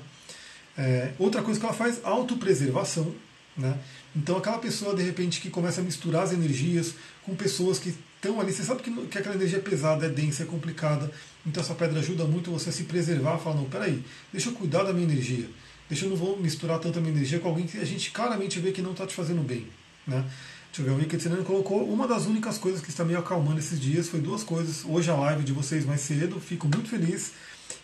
[0.77, 3.11] É, outra coisa que ela faz, autopreservação.
[3.57, 3.75] Né?
[4.15, 8.39] Então aquela pessoa de repente que começa a misturar as energias com pessoas que estão
[8.39, 11.11] ali, você sabe que, que aquela energia é pesada, é densa, é complicada,
[11.45, 14.83] então essa pedra ajuda muito você a se preservar, falar, não, peraí, deixa eu cuidar
[14.83, 15.49] da minha energia,
[15.89, 18.71] deixa eu não vou misturar tanta minha energia com alguém que a gente claramente vê
[18.71, 19.67] que não está te fazendo bem.
[20.05, 20.23] Né?
[20.67, 23.79] Deixa eu ver, o Wikitzenen colocou uma das únicas coisas que está me acalmando esses
[23.79, 24.83] dias foi duas coisas.
[24.85, 27.31] Hoje a live de vocês mais cedo, fico muito feliz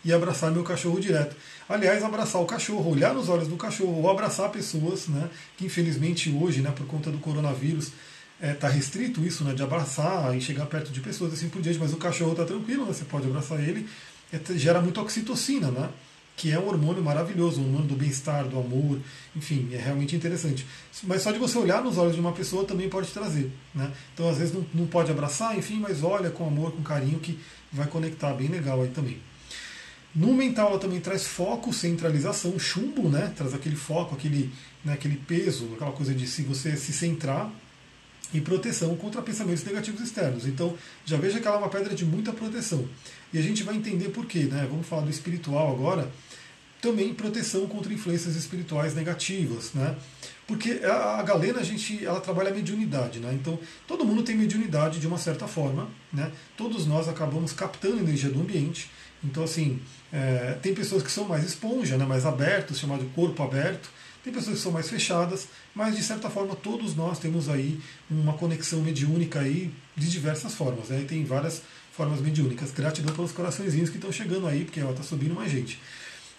[0.04, 1.36] e abraçar meu cachorro direto.
[1.68, 6.30] Aliás, abraçar o cachorro, olhar nos olhos do cachorro, ou abraçar pessoas, né, que infelizmente
[6.30, 7.92] hoje, né, por conta do coronavírus,
[8.40, 11.60] está é, tá restrito isso, né, de abraçar e chegar perto de pessoas assim por
[11.60, 13.86] diante, mas o cachorro está tranquilo, né, você pode abraçar ele,
[14.32, 15.88] é, gera muita oxitocina, né,
[16.40, 18.98] que é um hormônio maravilhoso, um hormônio do bem-estar, do amor,
[19.36, 20.66] enfim, é realmente interessante.
[21.02, 23.52] Mas só de você olhar nos olhos de uma pessoa também pode trazer.
[23.74, 23.90] Né?
[24.14, 27.38] Então, às vezes, não, não pode abraçar, enfim, mas olha com amor, com carinho, que
[27.70, 29.18] vai conectar bem legal aí também.
[30.14, 33.32] No mental ela também traz foco, centralização, chumbo, né?
[33.36, 34.50] Traz aquele foco, aquele,
[34.84, 37.50] né, aquele peso, aquela coisa de se você se centrar
[38.32, 40.46] e proteção contra pensamentos negativos externos.
[40.46, 42.88] Então, já veja que ela é uma pedra de muita proteção.
[43.32, 44.66] E a gente vai entender por quê, né?
[44.68, 46.10] Vamos falar do espiritual agora.
[46.80, 49.96] Também proteção contra influências espirituais negativas, né?
[50.46, 53.32] Porque a, galena, a gente, ela trabalha a mediunidade, né?
[53.34, 56.32] Então, todo mundo tem mediunidade de uma certa forma, né?
[56.56, 58.90] Todos nós acabamos captando energia do ambiente.
[59.22, 59.80] Então, assim,
[60.12, 63.90] é, tem pessoas que são mais esponja, né, mais abertos, chamado corpo aberto.
[64.22, 67.80] Tem pessoas que são mais fechadas, mas de certa forma todos nós temos aí
[68.10, 70.88] uma conexão mediúnica aí de diversas formas.
[70.88, 71.04] Né?
[71.08, 72.70] Tem várias formas mediúnicas.
[72.70, 75.80] Gratidão pelos coraçõezinhos que estão chegando aí, porque ela está subindo mais gente.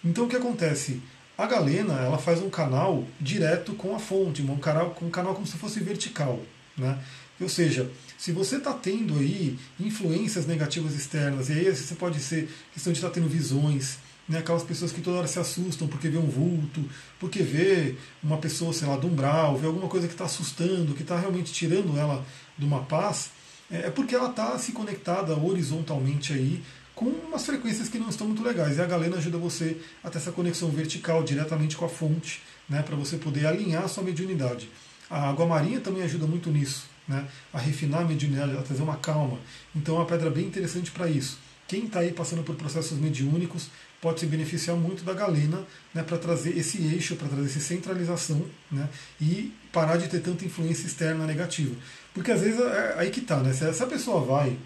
[0.04, 1.00] Então o que acontece?
[1.36, 5.46] A Galena ela faz um canal direto com a fonte, um canal, um canal como
[5.46, 6.40] se fosse vertical.
[6.76, 6.98] Né?
[7.40, 12.48] Ou seja, se você está tendo aí influências negativas externas, e aí você pode ser
[12.72, 16.08] questão de estar tá tendo visões, né, aquelas pessoas que toda hora se assustam porque
[16.08, 16.84] vê um vulto,
[17.18, 21.02] porque vê uma pessoa, sei lá, do umbral, vê alguma coisa que está assustando, que
[21.02, 22.24] está realmente tirando ela
[22.56, 23.30] de uma paz,
[23.70, 26.62] é, é porque ela está se conectada horizontalmente aí
[26.94, 28.76] com umas frequências que não estão muito legais.
[28.76, 32.82] E a Galena ajuda você a ter essa conexão vertical diretamente com a fonte, né,
[32.82, 34.68] para você poder alinhar a sua mediunidade.
[35.10, 37.26] A água marinha também ajuda muito nisso, né?
[37.52, 39.38] a refinar a mediunidade, a trazer uma calma.
[39.74, 41.38] Então é uma pedra bem interessante para isso.
[41.66, 43.68] Quem está aí passando por processos mediúnicos
[44.00, 48.44] pode se beneficiar muito da galena né, para trazer esse eixo, para trazer essa centralização
[48.70, 48.88] né,
[49.20, 51.74] e parar de ter tanta influência externa negativa.
[52.12, 53.52] Porque às vezes é aí que está, né?
[53.52, 54.58] Se essa pessoa vai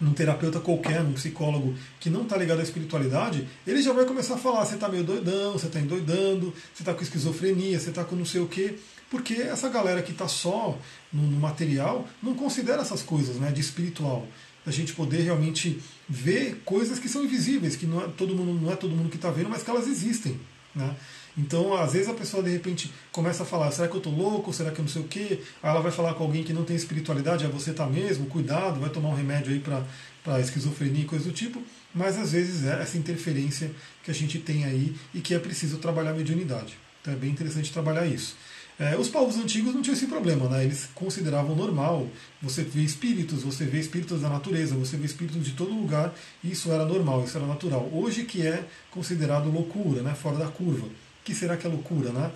[0.00, 4.34] num terapeuta qualquer, num psicólogo que não está ligado à espiritualidade, ele já vai começar
[4.34, 8.04] a falar: você está meio doidão, você está endoidando, você está com esquizofrenia, você está
[8.04, 8.76] com não sei o quê.
[9.10, 10.78] Porque essa galera que está só
[11.12, 14.26] no, material não considera essas coisas né, de espiritual
[14.66, 18.70] a gente poder realmente ver coisas que são invisíveis, que não é todo mundo, não
[18.70, 20.38] é todo mundo que está vendo, mas que elas existem.
[20.74, 20.94] Né?
[21.36, 24.52] Então, às vezes a pessoa de repente começa a falar: será que eu estou louco?
[24.52, 25.40] Será que eu não sei o quê?
[25.62, 28.80] Aí ela vai falar com alguém que não tem espiritualidade: é você tá mesmo, cuidado,
[28.80, 31.62] vai tomar um remédio aí para esquizofrenia e coisa do tipo.
[31.94, 33.70] Mas às vezes é essa interferência
[34.04, 36.76] que a gente tem aí e que é preciso trabalhar a mediunidade.
[37.00, 38.36] Então é bem interessante trabalhar isso.
[38.78, 40.64] É, os povos antigos não tinham esse problema, né?
[40.64, 42.06] eles consideravam normal.
[42.40, 46.14] Você vê espíritos, você vê espíritos da natureza, você vê espíritos de todo lugar,
[46.44, 47.90] isso era normal, isso era natural.
[47.92, 50.14] Hoje que é considerado loucura, né?
[50.14, 50.86] fora da curva.
[51.24, 52.10] Que será que é loucura?
[52.10, 52.30] Né?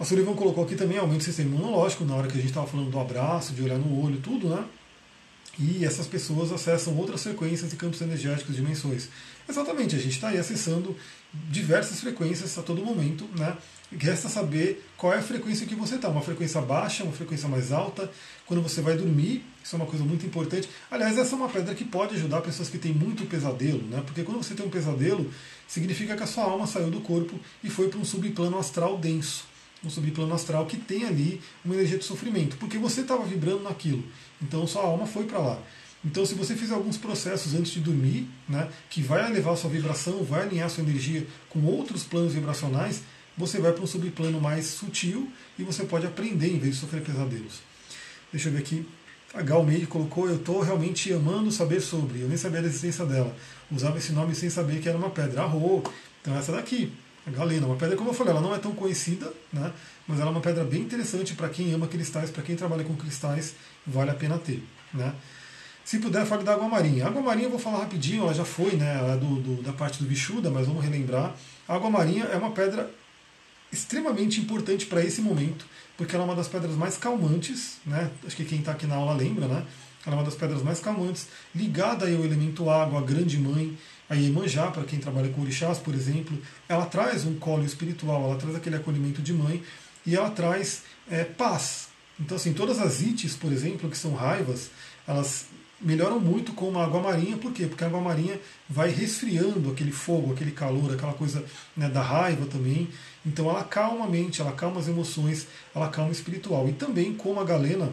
[0.00, 2.66] A Sullivan colocou aqui também aumento do sistema imunológico, na hora que a gente estava
[2.66, 4.64] falando do abraço, de olhar no olho, tudo, né?
[5.58, 9.08] E essas pessoas acessam outras frequências e campos energéticos, dimensões.
[9.48, 10.96] Exatamente, a gente está aí acessando
[11.50, 13.56] diversas frequências a todo momento, né?
[13.96, 16.08] Resta saber qual é a frequência que você está.
[16.08, 18.10] Uma frequência baixa, uma frequência mais alta.
[18.44, 20.68] Quando você vai dormir, isso é uma coisa muito importante.
[20.90, 24.02] Aliás, essa é uma pedra que pode ajudar pessoas que têm muito pesadelo, né?
[24.04, 25.30] Porque quando você tem um pesadelo,
[25.66, 29.44] significa que a sua alma saiu do corpo e foi para um subplano astral denso.
[29.82, 32.58] Um subplano astral que tem ali uma energia de sofrimento.
[32.58, 34.04] Porque você estava vibrando naquilo.
[34.42, 35.58] Então sua alma foi para lá.
[36.04, 40.22] Então, se você fizer alguns processos antes de dormir, né, que vai elevar sua vibração,
[40.22, 43.02] vai alinhar sua energia com outros planos vibracionais,
[43.38, 47.02] você vai para um subplano mais sutil e você pode aprender em vez de sofrer
[47.02, 47.60] pesadelos.
[48.32, 48.86] Deixa eu ver aqui.
[49.32, 52.20] A Gal colocou: Eu estou realmente amando saber sobre.
[52.20, 53.34] Eu nem sabia da existência dela.
[53.70, 55.42] Usava esse nome sem saber que era uma pedra.
[55.42, 55.82] Arro!
[56.20, 56.92] Então, essa daqui,
[57.26, 59.72] a galena, uma pedra, como eu falei, ela não é tão conhecida, né?
[60.06, 62.96] mas ela é uma pedra bem interessante para quem ama cristais, para quem trabalha com
[62.96, 63.54] cristais,
[63.86, 64.62] vale a pena ter.
[64.92, 65.14] Né?
[65.84, 67.04] Se puder, fale da água marinha.
[67.04, 68.98] A água marinha eu vou falar rapidinho, ela já foi, né?
[68.98, 71.34] Ela é do, do, da parte do bichuda, mas vamos relembrar.
[71.66, 72.90] A água marinha é uma pedra
[73.72, 78.10] extremamente importante para esse momento, porque ela é uma das pedras mais calmantes, né?
[78.26, 79.64] Acho que quem está aqui na aula lembra, né?
[80.06, 83.76] Ela é uma das pedras mais calmantes, ligada ao elemento água, a grande mãe,
[84.08, 86.38] a Iemanjá, para quem trabalha com orixás, por exemplo.
[86.68, 89.62] Ela traz um colo espiritual, ela traz aquele acolhimento de mãe
[90.06, 91.88] e ela traz é, paz.
[92.18, 94.70] Então, assim, todas as ites, por exemplo, que são raivas,
[95.06, 95.46] elas
[95.80, 97.66] melhoram muito com uma água marinha, por quê?
[97.66, 101.44] Porque a água marinha vai resfriando aquele fogo, aquele calor, aquela coisa
[101.76, 102.88] né, da raiva também.
[103.28, 106.66] Então ela calma a mente, ela calma as emoções, ela calma o espiritual.
[106.66, 107.92] E também, como a galena,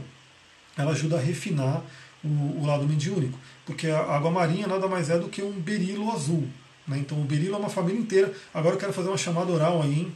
[0.77, 1.83] ela ajuda a refinar
[2.23, 3.37] o, o lado mediúnico.
[3.65, 6.47] Porque a água marinha nada mais é do que um berilo azul.
[6.87, 6.99] Né?
[6.99, 8.33] Então o berilo é uma família inteira.
[8.53, 10.15] Agora eu quero fazer uma chamada oral aí, hein?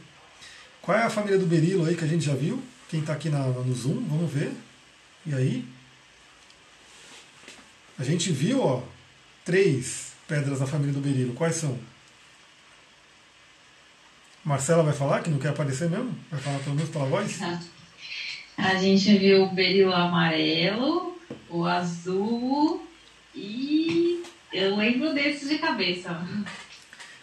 [0.80, 2.62] Qual é a família do berilo aí que a gente já viu?
[2.88, 4.52] Quem está aqui na, no Zoom, vamos ver.
[5.26, 5.64] E aí?
[7.98, 8.82] A gente viu ó,
[9.44, 11.34] três pedras da família do berilo.
[11.34, 11.78] Quais são?
[14.44, 16.14] Marcela vai falar, que não quer aparecer mesmo?
[16.30, 17.38] Vai falar pelo menos pela voz?
[18.56, 22.86] A gente viu o berilo amarelo, o azul
[23.34, 24.22] e
[24.52, 26.26] eu lembro desses de cabeça.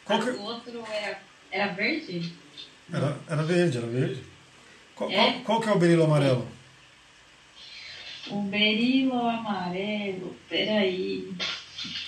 [0.06, 0.30] Qual que...
[0.30, 1.19] O outro era,
[1.51, 2.34] era verde?
[2.91, 4.23] Era, era verde, era verde.
[4.95, 5.15] Qual, é?
[5.15, 6.47] qual, qual que é o berilo amarelo?
[8.30, 11.34] O berilo amarelo, peraí.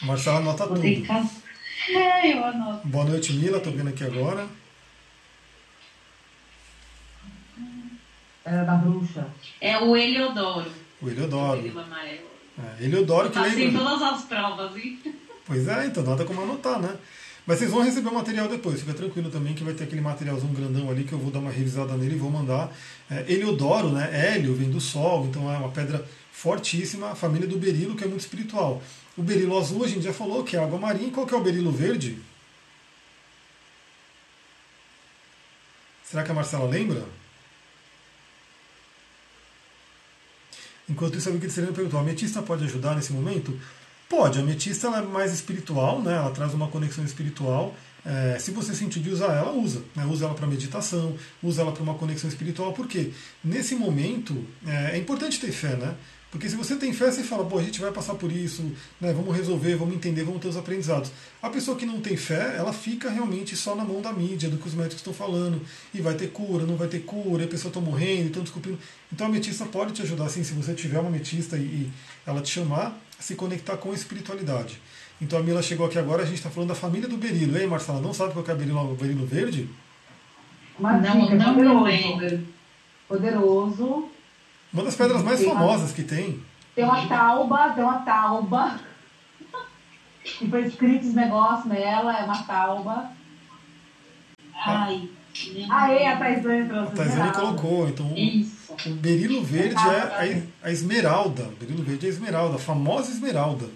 [0.01, 1.39] Marcela anota Vou tudo.
[1.91, 2.87] É, eu anoto.
[2.87, 4.45] Boa noite, Mila, tô vendo aqui agora.
[8.43, 9.27] Era da bruxa.
[9.61, 10.71] É o Eliodoro.
[11.01, 11.59] O Eliodoro.
[11.59, 12.29] O berilo amarelo.
[12.57, 13.83] É, Eliodoro que lembra...
[13.83, 14.99] todas as provas, hein?
[15.45, 16.95] Pois é, então nada como anotar, né?
[17.45, 20.53] Mas vocês vão receber o material depois, fica tranquilo também que vai ter aquele materialzão
[20.53, 22.71] grandão ali que eu vou dar uma revisada nele e vou mandar.
[23.09, 24.09] É, Heliodoro, né?
[24.13, 28.07] Hélio vem do Sol, então é uma pedra fortíssima, a família do berilo, que é
[28.07, 28.81] muito espiritual.
[29.17, 31.11] O berilo azul a gente já falou que é água marinha.
[31.11, 32.17] Qual que é o berilo verde?
[36.03, 37.03] Será que a Marcela lembra?
[40.89, 43.57] Enquanto isso, a Serena perguntou: a ametista pode ajudar nesse momento?
[44.09, 46.15] Pode, a ametista ela é mais espiritual, né?
[46.15, 47.75] ela traz uma conexão espiritual.
[48.03, 49.83] É, se você sentir de usar ela, usa.
[49.95, 50.03] Né?
[50.05, 53.11] Usa ela para meditação, usa ela para uma conexão espiritual, porque
[53.43, 55.93] nesse momento é, é, importante ter fé, né?
[56.31, 58.61] Porque se você tem fé, você fala, pô, a gente vai passar por isso,
[59.01, 61.11] né, vamos resolver, vamos entender, vamos ter os aprendizados.
[61.41, 64.57] A pessoa que não tem fé, ela fica realmente só na mão da mídia, do
[64.57, 65.59] que os médicos estão falando,
[65.91, 68.77] e vai ter cura, não vai ter cura, a pessoa está morrendo, estão descobrindo.
[69.11, 71.91] Então a ametista pode te ajudar, assim, se você tiver uma ametista e, e
[72.27, 74.79] ela te chamar, a se conectar com a espiritualidade.
[75.19, 77.57] Então a Mila chegou aqui agora, a gente está falando da família do berilo.
[77.57, 79.67] Ei, Marcela, não sabe qual é o berilo, o berilo verde?
[80.79, 82.43] Mas não, dica, não poderoso.
[83.07, 84.09] Poderoso
[84.73, 86.43] uma das pedras mais tem famosas uma, que tem.
[86.75, 88.79] Tem uma tauba, tem uma tauba.
[90.23, 93.11] que foi escrito os negócios nela, é uma tauba.
[94.55, 95.09] Ai.
[95.69, 97.01] Aê, a Taizane trouxe.
[97.01, 98.73] A colocou, então Isso.
[98.85, 101.43] o berilo verde é a, a esmeralda.
[101.43, 103.67] O berilo verde é a esmeralda, a famosa esmeralda.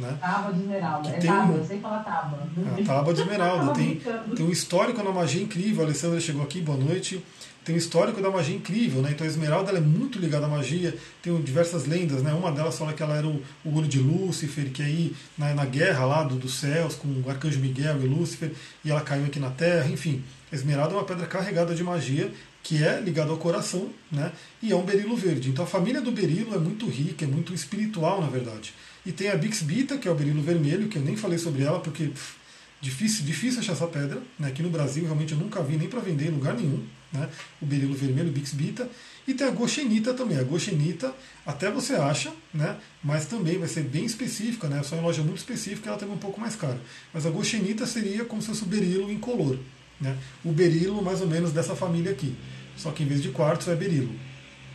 [0.00, 0.18] Né?
[0.20, 1.08] Tábua de esmeralda.
[1.08, 2.38] Que é tem tábua, eu sei falar tábua.
[2.78, 3.72] A tábua de esmeralda.
[3.74, 4.00] tem,
[4.36, 5.82] tem um histórico na magia incrível.
[5.82, 7.22] A Alessandra chegou aqui, boa noite
[7.64, 9.10] tem um histórico da magia incrível, né?
[9.12, 12.32] Então a Esmeralda é muito ligada à magia, tem diversas lendas, né?
[12.32, 15.64] Uma delas fala que ela era o, o olho de Lúcifer, que aí na, na
[15.64, 18.52] guerra lá do, dos céus com o arcanjo Miguel e Lúcifer,
[18.84, 20.24] e ela caiu aqui na Terra, enfim.
[20.50, 22.32] A Esmeralda é uma pedra carregada de magia
[22.62, 24.32] que é ligada ao coração, né?
[24.62, 25.50] E é um berilo verde.
[25.50, 28.72] Então a família do berilo é muito rica, é muito espiritual, na verdade.
[29.04, 31.80] E tem a Bixbita, que é o berilo vermelho, que eu nem falei sobre ela
[31.80, 32.34] porque pff,
[32.80, 34.48] difícil, difícil achar essa pedra, né?
[34.48, 37.28] Aqui no Brasil realmente eu nunca vi nem para vender em lugar nenhum né?
[37.60, 38.88] o berilo vermelho, bixbita,
[39.26, 40.38] e tem a goxenita também.
[40.38, 42.76] A goxenita até você acha, né?
[43.02, 44.82] mas também vai ser bem específica, né?
[44.82, 46.80] só em loja muito específica ela também é um pouco mais cara.
[47.12, 49.58] Mas a goxenita seria como se fosse o berilo incolor.
[50.00, 50.16] Né?
[50.44, 52.34] O berilo mais ou menos dessa família aqui.
[52.76, 54.12] Só que em vez de quartzo é berilo.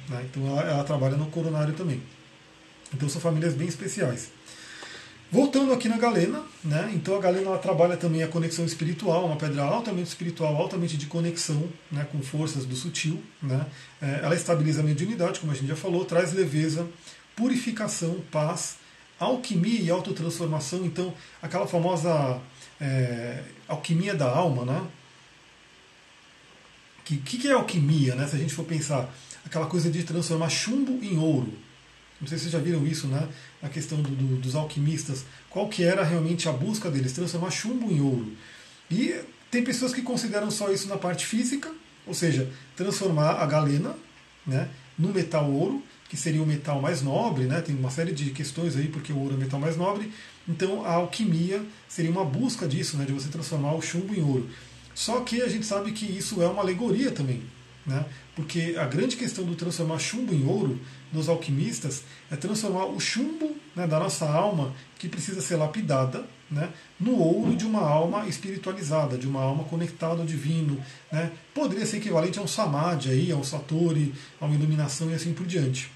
[0.09, 0.25] Né?
[0.29, 2.01] Então ela, ela trabalha no coronário também.
[2.95, 4.29] Então são famílias bem especiais.
[5.31, 6.91] Voltando aqui na galena, né?
[6.93, 11.07] então a galena ela trabalha também a conexão espiritual, uma pedra altamente espiritual, altamente de
[11.07, 12.07] conexão né?
[12.09, 13.21] com forças do sutil.
[13.41, 13.65] Né?
[14.01, 16.87] É, ela estabiliza a mediunidade, como a gente já falou, traz leveza,
[17.35, 18.77] purificação, paz,
[19.19, 20.85] alquimia e autotransformação.
[20.85, 22.39] Então, aquela famosa
[22.79, 24.87] é, alquimia da alma, né?
[27.03, 28.25] Que, que é alquimia, né?
[28.25, 29.13] Se a gente for pensar,
[29.45, 31.53] aquela coisa de transformar chumbo em ouro.
[32.19, 33.27] Não sei se vocês já viram isso, né?
[33.61, 35.25] A questão do, do, dos alquimistas.
[35.49, 37.13] Qual que era realmente a busca deles?
[37.13, 38.31] Transformar chumbo em ouro.
[38.89, 39.15] E
[39.51, 41.71] tem pessoas que consideram só isso na parte física,
[42.05, 43.95] ou seja, transformar a galena
[44.45, 47.61] né, no metal ouro, que seria o metal mais nobre, né?
[47.61, 50.11] Tem uma série de questões aí porque o ouro é o metal mais nobre.
[50.47, 53.05] Então a alquimia seria uma busca disso, né?
[53.05, 54.49] De você transformar o chumbo em ouro.
[54.93, 57.43] Só que a gente sabe que isso é uma alegoria também.
[57.85, 58.03] Né?
[58.35, 60.79] Porque a grande questão do transformar chumbo em ouro
[61.13, 66.69] nos alquimistas é transformar o chumbo né, da nossa alma, que precisa ser lapidada, né,
[66.99, 70.83] no ouro de uma alma espiritualizada, de uma alma conectada ao divino.
[71.11, 71.31] Né?
[71.53, 75.33] Poderia ser equivalente a um samadhi, aí, a um satori, a uma iluminação e assim
[75.33, 75.91] por diante.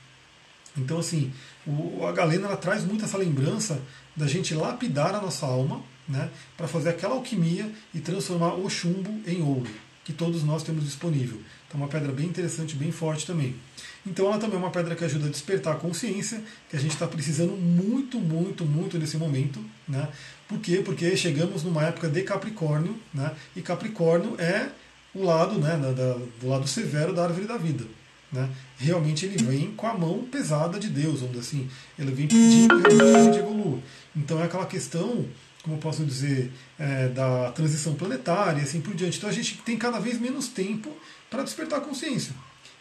[0.78, 1.32] Então, assim,
[1.66, 3.82] o, a Galena ela traz muito essa lembrança
[4.16, 9.22] da gente lapidar a nossa alma né, para fazer aquela alquimia e transformar o chumbo
[9.28, 9.70] em ouro,
[10.04, 11.40] que todos nós temos disponível.
[11.70, 13.56] Então, uma pedra bem interessante, bem forte também.
[14.06, 16.94] Então, ela também é uma pedra que ajuda a despertar a consciência, que a gente
[16.94, 19.64] está precisando muito, muito, muito nesse momento.
[19.88, 20.08] Né?
[20.48, 20.82] Por quê?
[20.84, 23.32] Porque chegamos numa época de Capricórnio, né?
[23.56, 24.70] e Capricórnio é
[25.14, 27.86] o lado, né, da, do lado severo da árvore da vida.
[28.32, 28.50] Né?
[28.80, 31.70] Realmente ele vem com a mão pesada de Deus, vamos dizer assim.
[31.98, 33.80] Ele vem pedindo que a gente evolua.
[34.16, 35.28] Então é aquela questão
[35.64, 39.18] como posso dizer, é, da transição planetária e assim por diante.
[39.18, 40.90] Então a gente tem cada vez menos tempo
[41.30, 42.34] para despertar a consciência.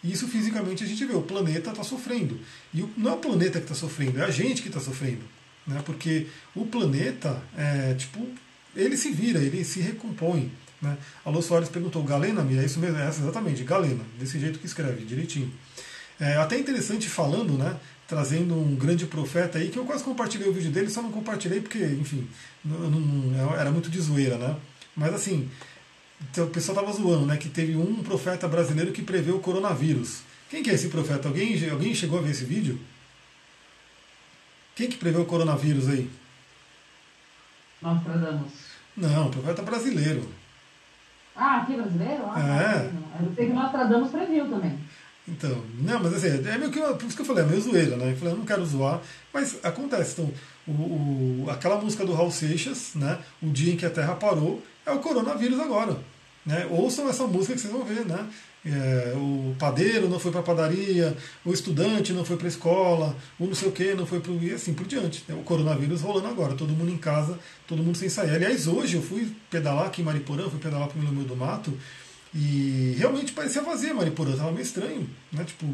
[0.02, 2.38] E isso fisicamente a gente vê, o planeta está sofrendo.
[2.72, 5.22] E não é o planeta que está sofrendo, é a gente que está sofrendo.
[5.66, 5.82] Né?
[5.84, 8.26] Porque o planeta, é, tipo,
[8.74, 10.50] ele se vira, ele se recompõe.
[10.80, 10.96] Né?
[11.24, 12.46] A Lô Soares perguntou, Galena?
[12.60, 12.96] É isso mesmo?
[12.98, 15.52] É exatamente, Galena, desse jeito que escreve, direitinho.
[16.20, 17.76] É até interessante falando, né?
[18.06, 21.60] Trazendo um grande profeta aí, que eu quase compartilhei o vídeo dele, só não compartilhei
[21.60, 22.26] porque, enfim,
[22.64, 24.56] não, não, era muito de zoeira, né?
[24.96, 25.48] Mas assim,
[26.20, 27.36] então, o pessoal estava zoando, né?
[27.36, 30.22] Que teve um profeta brasileiro que prevê o coronavírus.
[30.50, 31.28] Quem que é esse profeta?
[31.28, 32.78] Alguém, alguém chegou a ver esse vídeo?
[34.74, 36.10] Quem que prevê o coronavírus aí?
[37.80, 38.52] Nostradamus.
[38.96, 40.28] Não, profeta brasileiro.
[41.36, 42.24] Ah, aqui brasileiro?
[42.26, 43.24] Ah, é.
[43.24, 44.78] Eu sei que Nostradamus previu também.
[45.28, 47.96] Então, não, mas assim, é meio que, por isso que eu falei, é meio zoeira,
[47.96, 48.12] né?
[48.12, 49.00] Eu falei, eu não quero zoar,
[49.32, 50.12] mas acontece.
[50.12, 50.32] Então,
[50.66, 50.72] o,
[51.44, 53.18] o, aquela música do Raul Seixas, né?
[53.42, 55.96] O dia em que a Terra parou, é o coronavírus agora.
[56.44, 56.66] Né?
[56.70, 58.26] Ouçam essa música que vocês vão ver, né?
[58.64, 63.16] É, o padeiro não foi para a padaria, o estudante não foi para a escola,
[63.38, 65.24] o não sei o que não foi para e assim por diante.
[65.30, 68.30] O coronavírus rolando agora, todo mundo em casa, todo mundo sem sair.
[68.30, 71.72] Aliás, hoje eu fui pedalar aqui em Mariporã, fui pedalar para o meio do mato
[72.34, 75.44] e realmente parecia vazia Mariporã, estava meio estranho, né?
[75.44, 75.66] Tipo,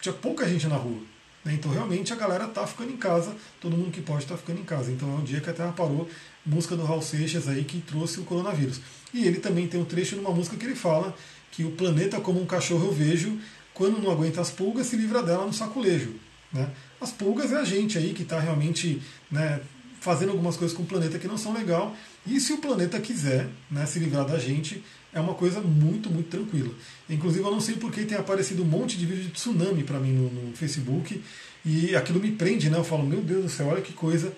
[0.00, 1.00] tinha pouca gente na rua.
[1.44, 1.54] Né?
[1.54, 4.64] Então realmente a galera está ficando em casa, todo mundo que pode está ficando em
[4.64, 4.90] casa.
[4.90, 6.08] Então é um dia que a Terra parou,
[6.44, 8.80] música do Raul Seixas aí que trouxe o coronavírus.
[9.12, 11.14] E ele também tem um trecho numa música que ele fala
[11.50, 13.38] que o planeta como um cachorro eu vejo,
[13.74, 16.14] quando não aguenta as pulgas, se livra dela no saculejo.
[16.52, 16.68] Né?
[17.00, 19.60] As pulgas é a gente aí que está realmente né,
[20.00, 21.94] fazendo algumas coisas com o planeta que não são legal.
[22.26, 24.82] E se o planeta quiser né, se livrar da gente,
[25.12, 26.72] é uma coisa muito, muito tranquila.
[27.08, 30.12] Inclusive, eu não sei porque tem aparecido um monte de vídeo de tsunami para mim
[30.12, 31.22] no, no, Facebook
[31.64, 32.78] e aquilo me prende, né?
[32.78, 34.32] Eu falo, meu Deus do céu, olha que coisa.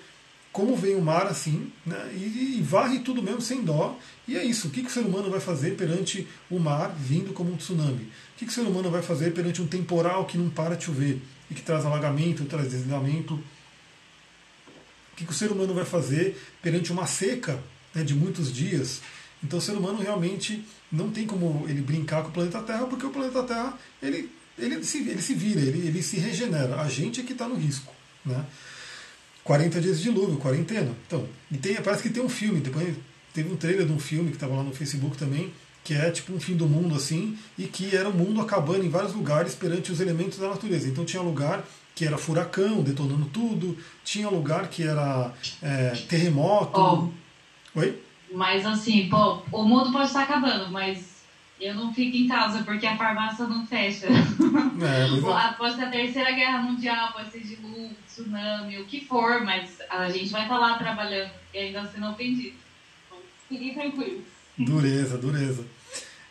[0.53, 2.13] Como vem o mar assim, né?
[2.15, 3.99] e, e varre tudo mesmo sem dó.
[4.29, 4.69] E é isso.
[4.69, 8.05] O que, que o ser humano vai fazer perante o mar vindo como um tsunami?
[8.05, 10.85] O que, que o ser humano vai fazer perante um temporal que não para de
[10.85, 13.35] chover e que traz alagamento, traz desligamento?
[13.35, 17.59] O que, que o ser humano vai fazer perante uma seca
[17.95, 19.01] né, de muitos dias?
[19.43, 23.05] Então o ser humano realmente não tem como ele brincar com o planeta Terra, porque
[23.05, 26.81] o planeta Terra ele, ele, se, ele se vira, ele, ele se regenera.
[26.81, 27.93] A gente é que está no risco.
[28.25, 28.45] Né?
[29.45, 30.93] 40 dias de dilúvio, quarentena.
[31.07, 32.97] Então, e tem, parece que tem um filme, depois
[33.33, 35.53] teve um trailer de um filme que estava lá no Facebook também,
[35.85, 38.89] que é tipo um fim do mundo assim, e que era o mundo acabando em
[38.89, 40.89] vários lugares perante os elementos da natureza.
[40.89, 41.65] Então tinha lugar
[41.95, 46.81] que era furacão, detonando tudo, tinha lugar que era é, terremoto.
[46.81, 47.79] Oh.
[47.79, 48.01] Oi?
[48.33, 51.12] Mas assim, pô, o mundo pode estar acabando, mas
[51.63, 54.07] eu não fico em casa porque a farmácia não fecha.
[54.07, 59.71] É, pode ser a terceira guerra mundial, pode ser dilúvio, tsunami, o que for, mas
[59.89, 62.57] a gente vai estar lá trabalhando e ainda sendo ofendido.
[63.07, 64.25] Então, fiquem tranquilos.
[64.59, 65.65] Dureza, dureza.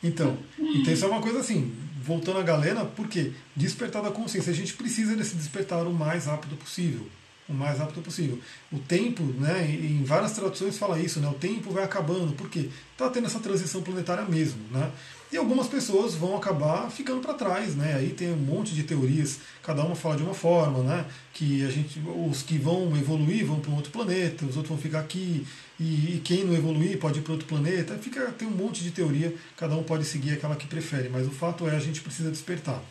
[0.03, 4.55] Então, então isso é uma coisa assim, voltando à galera, porque despertar da consciência, a
[4.55, 7.07] gente precisa desse despertar o mais rápido possível
[7.51, 8.39] o mais rápido possível.
[8.71, 13.09] O tempo, né, em várias traduções fala isso, né, o tempo vai acabando, porque está
[13.09, 14.61] tendo essa transição planetária mesmo.
[14.71, 14.89] Né?
[15.31, 17.95] E algumas pessoas vão acabar ficando para trás, né?
[17.95, 21.05] Aí tem um monte de teorias, cada uma fala de uma forma, né?
[21.33, 24.77] Que a gente, os que vão evoluir vão para um outro planeta, os outros vão
[24.77, 25.47] ficar aqui,
[25.79, 27.97] e, e quem não evoluir pode ir para outro planeta.
[27.97, 31.31] Fica, tem um monte de teoria, cada um pode seguir aquela que prefere, mas o
[31.31, 32.83] fato é a gente precisa despertar.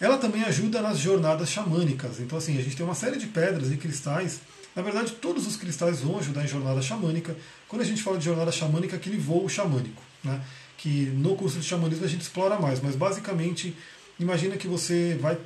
[0.00, 2.18] Ela também ajuda nas jornadas xamânicas.
[2.18, 4.40] Então, assim, a gente tem uma série de pedras e cristais.
[4.74, 7.36] Na verdade, todos os cristais vão ajudar em jornada xamânica.
[7.68, 10.40] Quando a gente fala de jornada xamânica, aquele voo xamânico, né?
[10.78, 13.76] Que no curso de xamanismo a gente explora mais, mas basicamente,
[14.18, 15.36] imagina que você vai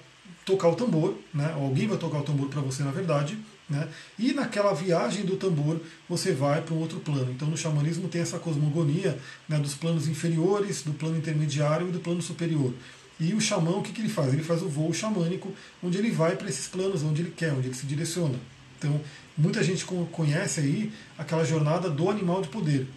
[0.44, 1.54] tocar o tambor, né?
[1.56, 3.88] Ou alguém vai tocar o tambor para você, na verdade, né?
[4.18, 7.32] E naquela viagem do tambor você vai para um outro plano.
[7.32, 9.18] Então no xamanismo tem essa cosmogonia
[9.48, 12.74] né, dos planos inferiores, do plano intermediário e do plano superior.
[13.18, 14.32] E o xamã, o que, que ele faz?
[14.34, 15.52] Ele faz o voo xamânico,
[15.82, 18.34] onde ele vai para esses planos, onde ele quer, onde ele se direciona.
[18.78, 19.00] Então,
[19.38, 22.88] muita gente conhece aí aquela jornada do animal de poder,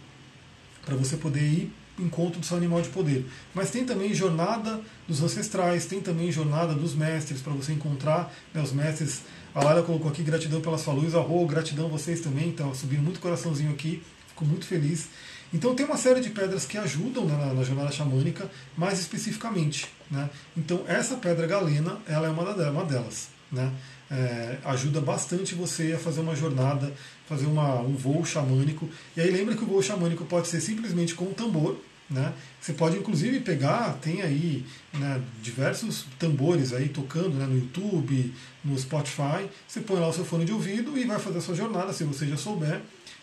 [0.84, 3.26] para você poder ir encontro do seu animal de poder.
[3.54, 8.62] Mas tem também jornada dos ancestrais, tem também jornada dos mestres, para você encontrar né,
[8.62, 9.22] os mestres.
[9.54, 13.02] A Laila colocou aqui gratidão pelas sua luz, arro, gratidão a vocês também, está subindo
[13.02, 15.08] muito coraçãozinho aqui, fico muito feliz.
[15.54, 19.88] Então tem uma série de pedras que ajudam né, na, na, jornada xamânica, mais especificamente.
[20.12, 20.30] Né?
[20.58, 23.30] Então essa pedra galena, ela é uma, uma delas.
[23.52, 23.72] Né?
[24.12, 26.94] É, ajuda bastante você a fazer uma jornada,
[27.28, 28.90] fazer uma, um voo xamânico.
[29.16, 31.78] E aí lembra que o voo xamânico pode ser simplesmente com um tambor.
[32.10, 32.34] Né?
[32.62, 38.34] Você pode inclusive pegar, tem aí né, diversos tambores aí tocando né, no YouTube,
[38.64, 39.50] no Spotify.
[39.68, 42.04] Você põe lá o seu fone de ouvido e vai fazer a sua jornada, se
[42.04, 42.82] você já souber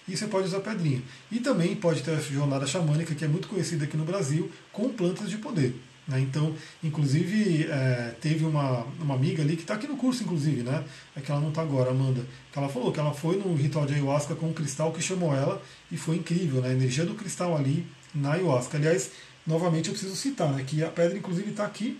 [0.08, 1.00] e você pode usar pedrinha.
[1.30, 4.88] E também pode ter a jornada xamânica, que é muito conhecida aqui no Brasil, com
[4.88, 5.80] plantas de poder.
[6.08, 6.20] Né?
[6.20, 10.82] Então, inclusive, é, teve uma, uma amiga ali que está aqui no curso, inclusive, né?
[11.14, 12.26] É que ela não está agora, Amanda.
[12.52, 15.32] Que ela falou que ela foi no ritual de ayahuasca com um cristal que chamou
[15.32, 16.70] ela e foi incrível, né?
[16.70, 18.76] A energia do cristal ali na ayahuasca.
[18.76, 19.10] Aliás,
[19.46, 20.64] novamente eu preciso citar, né?
[20.66, 21.98] Que a pedra, inclusive, está aqui,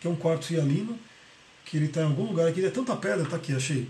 [0.00, 0.98] que é um quartzo hialino,
[1.64, 2.64] que ele está em algum lugar aqui.
[2.64, 3.88] É tanta pedra, está aqui, achei.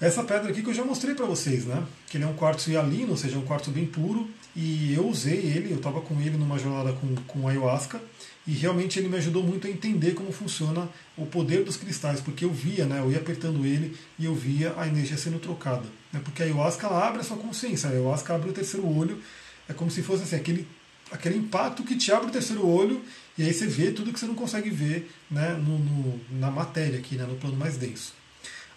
[0.00, 1.82] Essa pedra aqui que eu já mostrei para vocês, né?
[2.08, 4.28] Que ele é um quartzo hialino, ou seja, um quartzo bem puro.
[4.56, 8.00] E eu usei ele, eu estava com ele numa jornada com, com ayahuasca.
[8.46, 12.44] E realmente ele me ajudou muito a entender como funciona o poder dos cristais, porque
[12.44, 12.98] eu via, né?
[13.00, 15.84] Eu ia apertando ele e eu via a energia sendo trocada.
[16.12, 16.20] Né?
[16.22, 19.22] Porque a ayahuasca ela abre a sua consciência, a ayahuasca abre o terceiro olho.
[19.68, 20.68] É como se fosse assim, aquele,
[21.10, 23.02] aquele impacto que te abre o terceiro olho
[23.36, 25.52] e aí você vê tudo que você não consegue ver né?
[25.54, 27.24] no, no na matéria aqui, né?
[27.24, 28.12] no plano mais denso.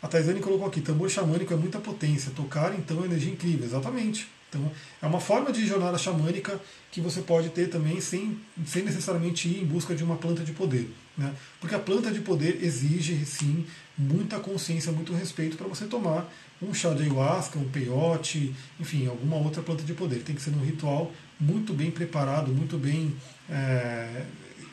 [0.01, 4.27] A Taizane colocou aqui, tambor xamânico é muita potência, tocar então é energia incrível, exatamente.
[4.49, 4.71] Então
[5.01, 6.59] é uma forma de jornada xamânica
[6.91, 10.53] que você pode ter também sem, sem necessariamente ir em busca de uma planta de
[10.53, 10.89] poder.
[11.17, 11.33] Né?
[11.59, 13.65] Porque a planta de poder exige sim
[13.97, 16.31] muita consciência, muito respeito para você tomar
[16.61, 20.23] um chá de ayahuasca, um peiote, enfim, alguma outra planta de poder.
[20.23, 23.15] Tem que ser num ritual muito bem preparado, muito bem
[23.49, 24.23] é,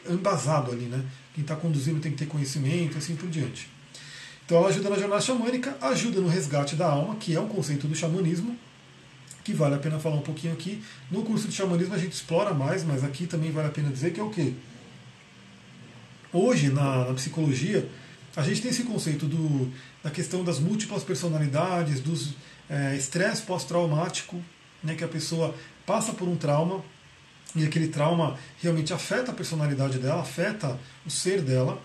[0.09, 0.87] embasado ali.
[0.87, 1.03] Né?
[1.35, 3.69] Quem está conduzindo tem que ter conhecimento assim por diante.
[4.45, 7.87] Então ela ajuda na jornada xamânica, ajuda no resgate da alma, que é um conceito
[7.87, 8.57] do xamanismo,
[9.43, 10.83] que vale a pena falar um pouquinho aqui.
[11.11, 14.13] No curso de xamanismo a gente explora mais, mas aqui também vale a pena dizer
[14.13, 14.53] que é o quê?
[16.33, 17.89] Hoje, na, na psicologia,
[18.37, 19.73] a gente tem esse conceito do,
[20.03, 22.35] da questão das múltiplas personalidades, dos
[22.69, 24.43] é, estresse pós-traumático,
[24.83, 25.55] né, que a pessoa
[25.87, 26.83] passa por um trauma
[27.55, 31.81] e aquele trauma realmente afeta a personalidade dela, afeta o ser dela.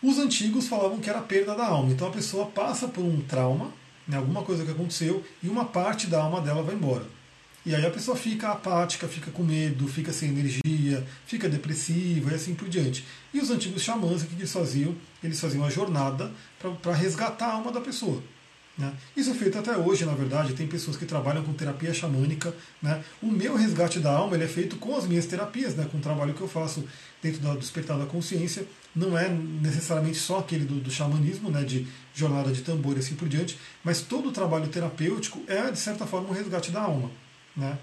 [0.00, 1.92] Os antigos falavam que era a perda da alma.
[1.92, 3.72] Então a pessoa passa por um trauma,
[4.06, 7.06] né, alguma coisa que aconteceu, e uma parte da alma dela vai embora.
[7.64, 12.34] E aí a pessoa fica apática, fica com medo, fica sem energia, fica depressiva e
[12.34, 13.04] assim por diante.
[13.32, 14.94] E os antigos xamãs, o que eles faziam?
[15.22, 16.32] Eles faziam a jornada
[16.82, 18.20] para resgatar a alma da pessoa.
[18.76, 18.92] Né?
[19.16, 22.52] Isso é feito até hoje, na verdade, tem pessoas que trabalham com terapia xamânica.
[22.80, 23.04] Né?
[23.22, 25.86] O meu resgate da alma é feito com as minhas terapias, né?
[25.90, 26.84] com o trabalho que eu faço
[27.22, 28.66] dentro do despertar da consciência.
[28.94, 31.62] Não é necessariamente só aquele do, do xamanismo, né?
[31.62, 35.78] de jornada de tambor e assim por diante, mas todo o trabalho terapêutico é, de
[35.78, 37.10] certa forma, um resgate da alma.
[37.56, 37.78] Né?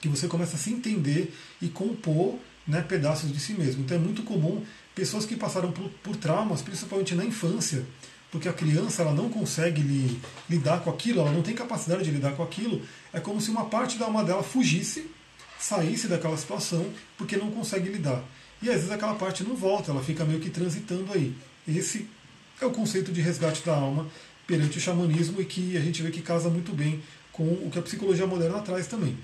[0.00, 3.82] Que você começa a se entender e compor né, pedaços de si mesmo.
[3.82, 4.64] Então é muito comum
[4.94, 7.84] pessoas que passaram por, por traumas, principalmente na infância,
[8.30, 12.10] porque a criança ela não consegue li, lidar com aquilo, ela não tem capacidade de
[12.10, 12.82] lidar com aquilo,
[13.12, 15.10] é como se uma parte da alma dela fugisse,
[15.58, 18.22] saísse daquela situação, porque não consegue lidar.
[18.62, 21.34] E às vezes aquela parte não volta, ela fica meio que transitando aí.
[21.66, 22.08] Esse
[22.60, 24.08] é o conceito de resgate da alma
[24.46, 27.02] perante o xamanismo e que a gente vê que casa muito bem
[27.34, 29.18] com o que a psicologia moderna traz também.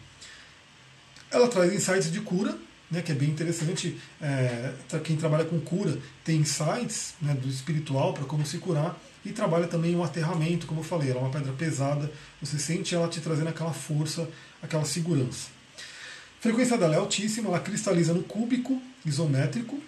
[1.31, 2.59] Ela traz insights de cura,
[2.91, 3.99] né, que é bem interessante.
[4.21, 4.73] É,
[5.05, 9.69] quem trabalha com cura tem insights né, do espiritual para como se curar e trabalha
[9.69, 12.11] também um aterramento, como eu falei, ela é uma pedra pesada,
[12.43, 14.29] você sente ela te trazendo aquela força,
[14.61, 15.49] aquela segurança.
[15.77, 19.79] A frequência dela é altíssima, ela cristaliza no cúbico isométrico.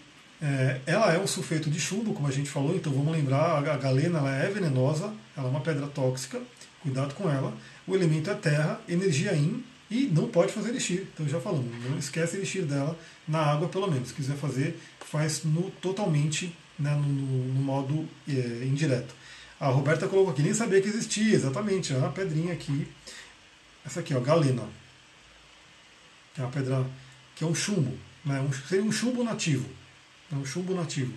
[0.41, 3.77] É, ela é um sulfeto de chumbo, como a gente falou, então vamos lembrar, a
[3.77, 6.41] galena ela é venenosa, ela é uma pedra tóxica,
[6.83, 7.57] cuidado com ela.
[7.87, 11.99] O elemento é terra, energia in, e não pode fazer elixir, então já falamos, não
[11.99, 14.09] esquece elixir dela na água pelo menos.
[14.09, 19.15] Se quiser fazer, faz no totalmente né, no, no, modo é, indireto.
[19.61, 22.89] A Roberta colocou aqui, nem sabia que existia, exatamente, é uma pedrinha aqui.
[23.85, 24.65] Essa aqui, ó, galena.
[26.39, 26.87] É uma pedra
[27.37, 29.69] que é um chumbo, né, um, seria um chumbo nativo.
[30.33, 31.13] É um chumbo nativo.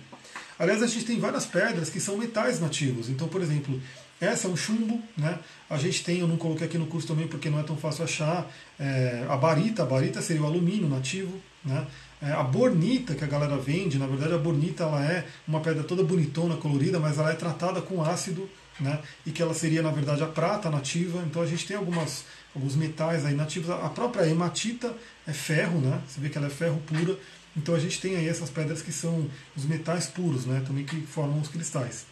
[0.58, 3.08] Aliás, a gente tem várias pedras que são metais nativos.
[3.08, 3.80] Então, por exemplo,
[4.20, 5.38] essa é um chumbo, né?
[5.68, 8.04] A gente tem, eu não coloquei aqui no curso também porque não é tão fácil
[8.04, 11.86] achar, é, a barita, a barita seria o alumínio nativo, né?
[12.22, 15.84] É, a bornita que a galera vende, na verdade a bornita ela é uma pedra
[15.84, 18.48] toda bonitona, colorida, mas ela é tratada com ácido,
[18.80, 19.00] né?
[19.26, 21.22] E que ela seria na verdade a prata nativa.
[21.26, 23.68] Então a gente tem algumas, alguns metais aí nativos.
[23.68, 24.94] A própria hematita
[25.26, 26.00] é ferro, né?
[26.08, 27.18] Você vê que ela é ferro pura.
[27.54, 30.62] Então a gente tem aí essas pedras que são os metais puros, né?
[30.66, 32.06] Também que formam os cristais.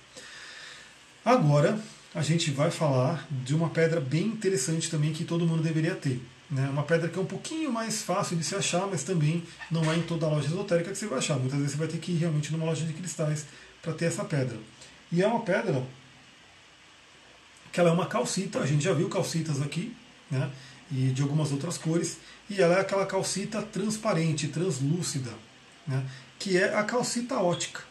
[1.24, 1.78] Agora,
[2.14, 6.22] a gente vai falar de uma pedra bem interessante também que todo mundo deveria ter.
[6.48, 6.68] Né?
[6.68, 9.96] Uma pedra que é um pouquinho mais fácil de se achar, mas também não é
[9.96, 11.36] em toda loja esotérica que você vai achar.
[11.36, 13.46] Muitas vezes você vai ter que ir realmente numa loja de cristais
[13.82, 14.56] para ter essa pedra.
[15.10, 15.82] E é uma pedra
[17.72, 19.92] que ela é uma calcita, a gente já viu calcitas aqui,
[20.30, 20.48] né?
[20.92, 25.32] e de algumas outras cores, e ela é aquela calcita transparente, translúcida,
[25.84, 26.04] né?
[26.38, 27.82] que é a calcita ótica.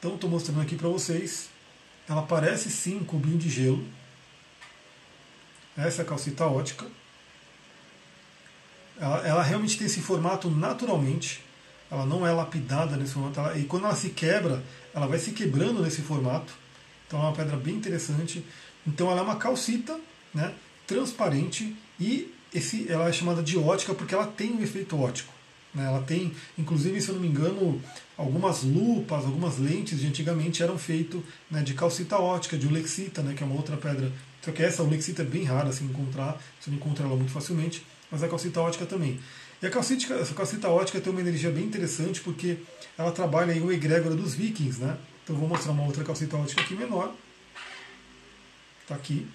[0.00, 1.51] Então estou mostrando aqui para vocês
[2.12, 3.82] ela parece sim um cubinho de gelo.
[5.76, 6.86] Essa é a calcita ótica.
[9.00, 11.42] Ela, ela, realmente tem esse formato naturalmente.
[11.90, 13.40] Ela não é lapidada nesse formato.
[13.40, 14.62] Ela, e quando ela se quebra,
[14.94, 16.52] ela vai se quebrando nesse formato.
[17.06, 18.44] Então é uma pedra bem interessante.
[18.86, 19.98] Então ela é uma calcita
[20.34, 20.54] né,
[20.86, 25.32] transparente e esse, ela é chamada de ótica porque ela tem um efeito ótico.
[25.74, 25.84] Né?
[25.84, 27.80] Ela tem, inclusive, se eu não me engano,
[28.16, 31.20] algumas lupas, algumas lentes de antigamente eram feitas
[31.50, 34.12] né, de calcita ótica, de ulexita, né, que é uma outra pedra.
[34.42, 37.84] Só que essa ulexita é bem rara assim encontrar, você não encontra ela muito facilmente,
[38.10, 39.20] mas a calcita ótica também.
[39.62, 42.58] E a calcita, essa calcita ótica tem uma energia bem interessante porque
[42.98, 44.98] ela trabalha em o egrégora dos vikings, né?
[45.22, 47.14] Então vou mostrar uma outra calcita ótica aqui menor.
[48.82, 49.26] Está aqui.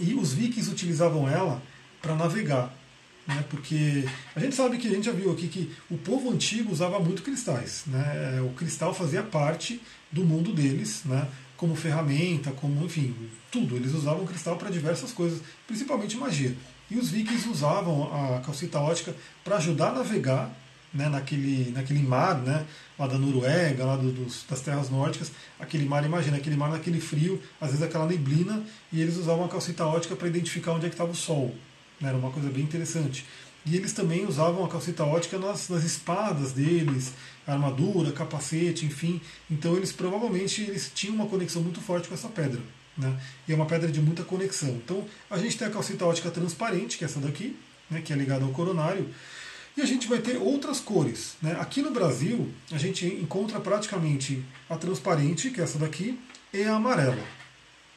[0.00, 1.62] E os vikings utilizavam ela
[2.02, 2.74] para navegar
[3.26, 4.04] né, porque
[4.34, 7.22] a gente sabe que a gente já viu aqui que o povo antigo usava muito
[7.22, 7.84] cristais.
[7.86, 13.14] Né, o cristal fazia parte do mundo deles, né, como ferramenta, como enfim,
[13.50, 13.76] tudo.
[13.76, 16.54] Eles usavam cristal para diversas coisas, principalmente magia.
[16.90, 20.54] E os vikings usavam a calcita ótica para ajudar a navegar
[20.94, 22.64] né, naquele, naquele mar né,
[22.98, 27.00] lá da Noruega, lá do, dos, das terras nórdicas, aquele mar, imagina, aquele mar naquele
[27.00, 28.62] frio, às vezes aquela neblina,
[28.92, 31.52] e eles usavam a calcita ótica para identificar onde é que estava o sol.
[32.00, 33.24] Né, era uma coisa bem interessante.
[33.66, 37.12] E eles também usavam a calcita ótica nas, nas espadas deles,
[37.46, 39.20] armadura, capacete, enfim.
[39.50, 42.60] Então eles provavelmente eles tinham uma conexão muito forte com essa pedra.
[42.96, 43.18] Né?
[43.48, 44.68] E é uma pedra de muita conexão.
[44.68, 47.56] Então a gente tem a calcita ótica transparente, que é essa daqui,
[47.90, 49.08] né, que é ligada ao coronário.
[49.76, 51.34] E a gente vai ter outras cores.
[51.42, 51.56] Né?
[51.58, 56.18] Aqui no Brasil, a gente encontra praticamente a transparente, que é essa daqui,
[56.52, 57.22] e a amarela.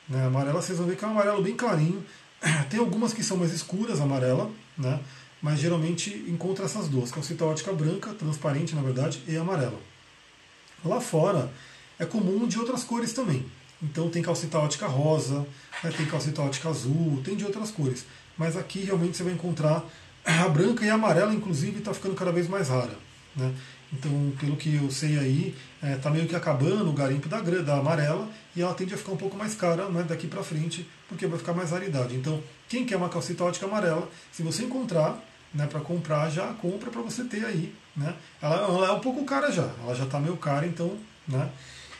[0.10, 0.24] Né?
[0.24, 2.04] A amarela vocês vão ver que é um amarelo bem clarinho.
[2.70, 5.00] Tem algumas que são mais escuras, amarela, né?
[5.42, 9.80] mas geralmente encontra essas duas, calcita ótica branca, transparente na verdade, e amarela.
[10.84, 11.52] Lá fora
[12.00, 13.46] é comum de outras cores também.
[13.82, 15.46] Então tem calcita ótica rosa,
[15.84, 15.92] né?
[15.96, 18.06] tem calcita ótica azul, tem de outras cores.
[18.38, 19.84] Mas aqui realmente você vai encontrar
[20.26, 22.98] a branca e a amarela, inclusive, está ficando cada vez mais rara.
[23.36, 23.53] Né?
[23.91, 27.39] Então, pelo que eu sei aí, está é, tá meio que acabando o garimpo da,
[27.39, 30.88] da amarela e ela tende a ficar um pouco mais cara né, daqui para frente,
[31.07, 32.15] porque vai ficar mais raridade.
[32.15, 35.23] Então, quem quer uma calcita ótica amarela, se você encontrar
[35.53, 37.73] né, para comprar, já compra para você ter aí.
[37.95, 38.13] Né?
[38.41, 40.97] Ela, ela, é um pouco cara já, ela já está meio cara, então.
[41.28, 41.49] Né?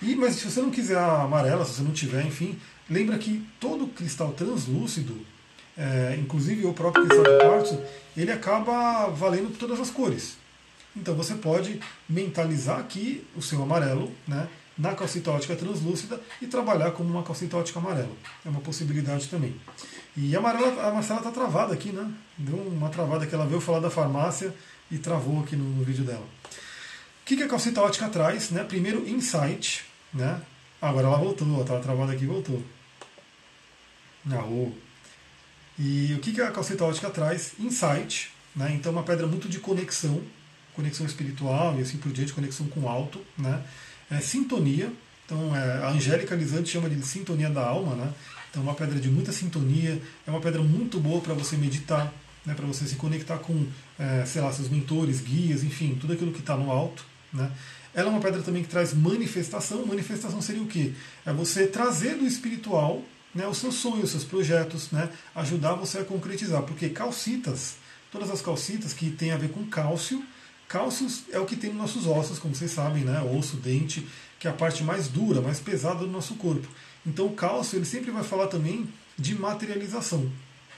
[0.02, 2.60] E, mas se você não quiser a amarela, se você não tiver, enfim,
[2.90, 5.26] lembra que todo cristal translúcido
[5.78, 7.84] é, inclusive o próprio cristal de quartzo,
[8.16, 10.36] ele acaba valendo todas as cores.
[10.96, 11.80] Então você pode
[12.10, 17.58] mentalizar aqui o seu amarelo né, na calcita ótica translúcida e trabalhar como uma calcita
[17.58, 18.12] ótica amarela.
[18.46, 19.56] É uma possibilidade também.
[20.16, 22.12] E a, a Marcela está travada aqui, né?
[22.38, 24.54] Deu uma travada que ela veio falar da farmácia
[24.90, 26.26] e travou aqui no, no vídeo dela.
[27.22, 28.50] O que, que a calcita ótica traz?
[28.50, 28.64] Né?
[28.64, 29.86] Primeiro, insight.
[30.14, 30.42] Né?
[30.82, 32.64] Agora ela voltou, estava travada aqui e voltou.
[34.32, 34.76] Arrou.
[35.80, 37.54] E o que a calcita ótica traz?
[37.60, 38.72] Insight, né?
[38.74, 40.24] então uma pedra muito de conexão,
[40.78, 43.62] conexão espiritual e assim por diante, conexão com o alto, né?
[44.12, 44.94] É, sintonia,
[45.26, 48.14] então é, a Angélica Lisante chama de sintonia da alma, né?
[48.50, 52.14] então uma pedra de muita sintonia, é uma pedra muito boa para você meditar,
[52.46, 52.54] né?
[52.54, 53.66] para você se conectar com,
[54.00, 57.04] é, sei lá, seus mentores, guias, enfim, tudo aquilo que está no alto,
[57.34, 57.52] né?
[57.94, 59.84] Ela é uma pedra também que traz manifestação.
[59.84, 60.94] Manifestação seria o quê?
[61.26, 63.02] É você trazer do espiritual
[63.34, 66.62] né, os seus sonhos, os seus projetos, né, ajudar você a concretizar.
[66.62, 67.78] Porque calcitas,
[68.12, 70.24] todas as calcitas que têm a ver com cálcio,
[70.68, 74.08] cálcio é o que tem nos nossos ossos, como vocês sabem, né, osso, dente,
[74.40, 76.68] que é a parte mais dura, mais pesada do nosso corpo.
[77.06, 78.88] Então o cálcio ele sempre vai falar também
[79.18, 80.30] de materialização,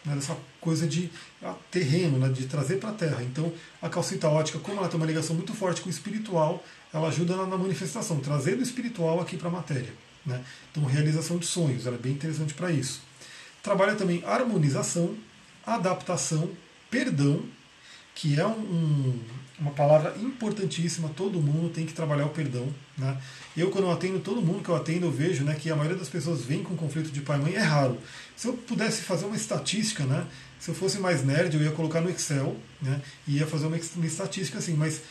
[0.05, 1.09] né, dessa coisa de
[1.41, 3.23] ah, terreno, né, de trazer para a terra.
[3.23, 6.63] Então a calcita ótica, como ela tem uma ligação muito forte com o espiritual,
[6.93, 9.93] ela ajuda na manifestação, trazendo o espiritual aqui para a matéria.
[10.25, 10.43] Né?
[10.71, 13.01] Então, realização de sonhos, ela é bem interessante para isso.
[13.61, 15.15] Trabalha também harmonização,
[15.65, 16.49] adaptação,
[16.89, 17.43] perdão,
[18.15, 19.19] que é um,
[19.60, 22.68] uma palavra importantíssima, todo mundo tem que trabalhar o perdão.
[22.97, 23.18] Né?
[23.57, 25.97] Eu, quando eu atendo todo mundo que eu atendo, eu vejo né, que a maioria
[25.97, 27.97] das pessoas vem com conflito de pai e mãe, é raro.
[28.36, 30.26] Se eu pudesse fazer uma estatística, né,
[30.60, 33.78] se eu fosse mais nerd, eu ia colocar no Excel né, e ia fazer uma,
[33.95, 35.01] uma estatística assim, mas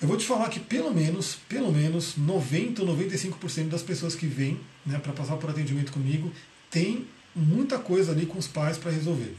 [0.00, 4.26] eu vou te falar que pelo menos, pelo menos 90 ou 95% das pessoas que
[4.26, 6.32] vêm né, para passar por atendimento comigo
[6.70, 9.34] tem muita coisa ali com os pais para resolver.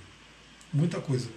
[0.71, 1.27] Muita coisa.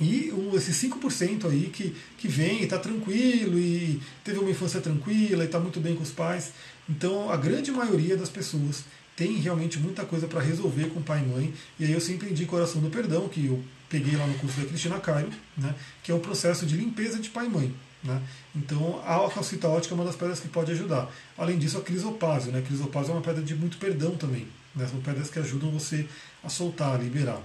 [0.00, 5.42] E esses 5% aí que, que vem e está tranquilo e teve uma infância tranquila
[5.42, 6.52] e está muito bem com os pais.
[6.88, 8.84] Então a grande maioria das pessoas
[9.14, 11.54] tem realmente muita coisa para resolver com pai e mãe.
[11.78, 14.58] E aí eu sempre indico a oração do perdão, que eu peguei lá no curso
[14.58, 15.28] da Cristina Cairo,
[15.58, 17.74] né, que é o processo de limpeza de pai e mãe.
[18.02, 18.22] Né?
[18.56, 21.10] Então a calcita ótica é uma das pedras que pode ajudar.
[21.36, 22.50] Além disso, a crisopásio.
[22.50, 22.60] Né?
[22.60, 24.46] A crisopásio é uma pedra de muito perdão também.
[24.74, 24.86] Né?
[24.86, 26.06] São pedras que ajudam você
[26.42, 27.42] a soltar, a liberar.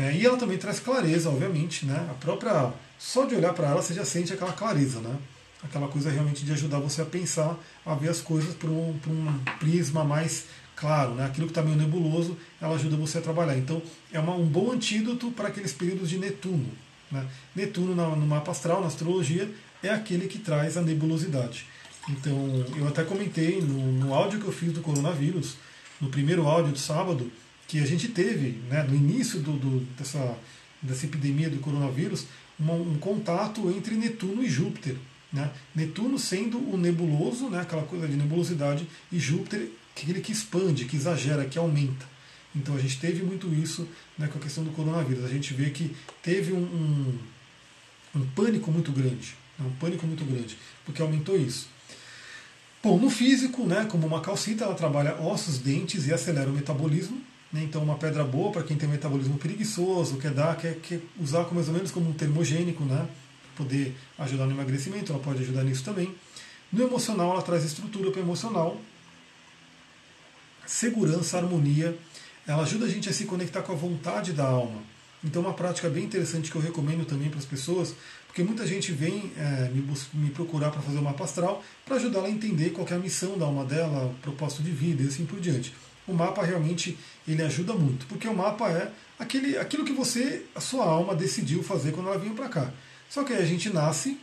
[0.00, 1.84] É, e ela também traz clareza, obviamente.
[1.84, 2.06] Né?
[2.10, 2.72] A própria.
[2.98, 5.00] Só de olhar para ela você já sente aquela clareza.
[5.00, 5.14] Né?
[5.62, 9.10] Aquela coisa realmente de ajudar você a pensar, a ver as coisas por um, por
[9.10, 11.14] um prisma mais claro.
[11.14, 11.26] Né?
[11.26, 13.56] Aquilo que está meio nebuloso, ela ajuda você a trabalhar.
[13.58, 16.70] Então é uma, um bom antídoto para aqueles períodos de Netuno.
[17.10, 17.26] Né?
[17.54, 21.66] Netuno no mapa astral, na astrologia, é aquele que traz a nebulosidade.
[22.08, 22.34] Então,
[22.76, 25.56] eu até comentei no, no áudio que eu fiz do coronavírus,
[26.00, 27.30] no primeiro áudio do sábado,
[27.70, 30.36] que a gente teve, né, no início do, do, dessa,
[30.82, 32.26] dessa epidemia do coronavírus,
[32.58, 34.96] um contato entre Netuno e Júpiter.
[35.32, 35.48] Né?
[35.72, 40.96] Netuno sendo o nebuloso, né, aquela coisa de nebulosidade, e Júpiter, aquele que expande, que
[40.96, 42.04] exagera, que aumenta.
[42.56, 43.86] Então a gente teve muito isso
[44.18, 45.24] né, com a questão do coronavírus.
[45.24, 45.94] A gente vê que
[46.24, 47.18] teve um, um,
[48.16, 49.36] um pânico muito grande.
[49.60, 51.68] É um pânico muito grande, porque aumentou isso.
[52.82, 57.30] Bom, no físico, né, como uma calcita, ela trabalha ossos, dentes e acelera o metabolismo.
[57.52, 61.46] Né, então, uma pedra boa para quem tem metabolismo preguiçoso, quer dar, quer, quer usar
[61.52, 63.08] mais ou menos como um termogênico, né,
[63.56, 66.14] poder ajudar no emagrecimento, ela pode ajudar nisso também.
[66.72, 68.80] No emocional, ela traz estrutura para o emocional,
[70.64, 71.96] segurança, harmonia.
[72.46, 74.80] Ela ajuda a gente a se conectar com a vontade da alma.
[75.22, 77.94] Então, uma prática bem interessante que eu recomendo também para as pessoas,
[78.26, 79.84] porque muita gente vem é, me,
[80.14, 82.98] me, procurar para fazer o mapa astral para ajudar ela a entender qual é a
[82.98, 85.74] missão da alma dela, propósito de vida e assim por diante.
[86.10, 90.60] O mapa realmente ele ajuda muito, porque o mapa é aquele, aquilo que você, a
[90.60, 92.72] sua alma, decidiu fazer quando ela vinha para cá.
[93.08, 94.18] Só que aí a gente nasce,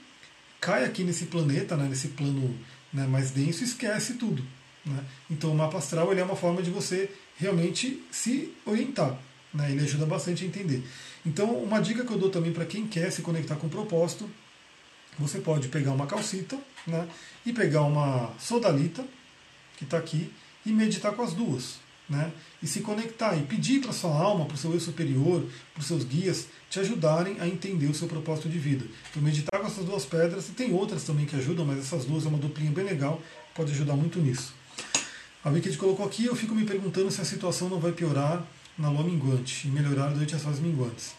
[0.59, 2.53] cai aqui nesse planeta, né, nesse plano
[2.91, 4.43] né, mais denso, esquece tudo.
[4.85, 5.01] Né?
[5.29, 9.17] Então o mapa astral ele é uma forma de você realmente se orientar.
[9.53, 9.71] Né?
[9.71, 10.83] Ele ajuda bastante a entender.
[11.25, 14.29] Então, uma dica que eu dou também para quem quer se conectar com o propósito,
[15.17, 17.07] você pode pegar uma calcita né,
[17.45, 19.05] e pegar uma sodalita,
[19.77, 20.31] que está aqui,
[20.72, 21.86] e meditar com as duas.
[22.09, 22.32] Né,
[22.63, 25.43] e se conectar e pedir para sua alma, para o seu eu superior,
[25.74, 28.86] para os seus guias, te ajudarem a entender o seu propósito de vida.
[29.09, 32.26] Então, meditar com essas duas pedras, e tem outras também que ajudam, mas essas duas
[32.26, 33.22] é uma duplinha bem legal,
[33.53, 34.53] pode ajudar muito nisso.
[35.43, 38.41] A Wicked colocou aqui, eu fico me perguntando se a situação não vai piorar
[38.78, 41.13] na lua minguante e melhorar durante as fases minguantes.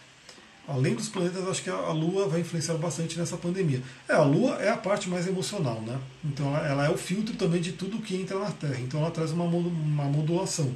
[0.69, 3.83] Além dos planetas, acho que a Lua vai influenciar bastante nessa pandemia.
[4.07, 5.99] É, a Lua é a parte mais emocional, né?
[6.23, 8.79] Então ela é o filtro também de tudo que entra na Terra.
[8.81, 10.71] Então ela traz uma, uma modulação.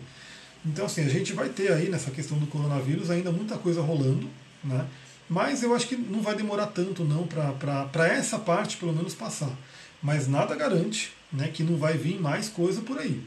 [0.65, 4.27] Então assim, a gente vai ter aí nessa questão do coronavírus ainda muita coisa rolando,
[4.65, 4.87] né?
[5.29, 9.55] Mas eu acho que não vai demorar tanto não para essa parte pelo menos passar.
[10.03, 13.23] Mas nada garante né, que não vai vir mais coisa por aí.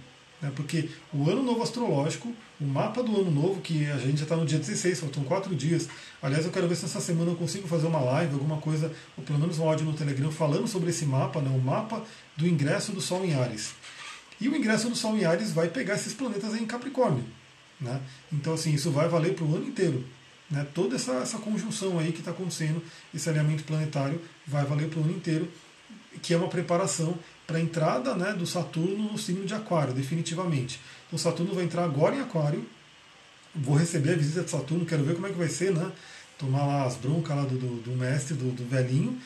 [0.46, 0.52] Né?
[0.56, 2.32] Porque o ano novo astrológico,
[2.62, 5.56] o mapa do ano novo, que a gente já está no dia 16, faltam quatro
[5.56, 5.90] dias.
[6.22, 9.24] Aliás, eu quero ver se essa semana eu consigo fazer uma live, alguma coisa, ou
[9.24, 11.50] pelo menos um áudio no Telegram, falando sobre esse mapa, né?
[11.50, 12.04] o mapa
[12.38, 13.74] do ingresso do Sol em Ares.
[14.40, 17.24] E o ingresso do Sol em Ares vai pegar esses planetas em Capricórnio.
[17.82, 18.00] Né?
[18.32, 20.06] Então, assim, isso vai valer para o ano inteiro.
[20.50, 20.66] Né?
[20.76, 22.84] Toda essa, essa conjunção aí que está acontecendo,
[23.14, 25.52] esse alinhamento planetário, vai valer para o ano inteiro,
[26.22, 30.80] que é uma preparação para a entrada né, do Saturno no signo de Aquário, definitivamente.
[31.08, 32.66] Então Saturno vai entrar agora em Aquário.
[33.54, 35.92] Vou receber a visita de Saturno, quero ver como é que vai ser, né?
[36.38, 39.18] Tomar lá as broncas lá do, do, do mestre, do, do, velhinho.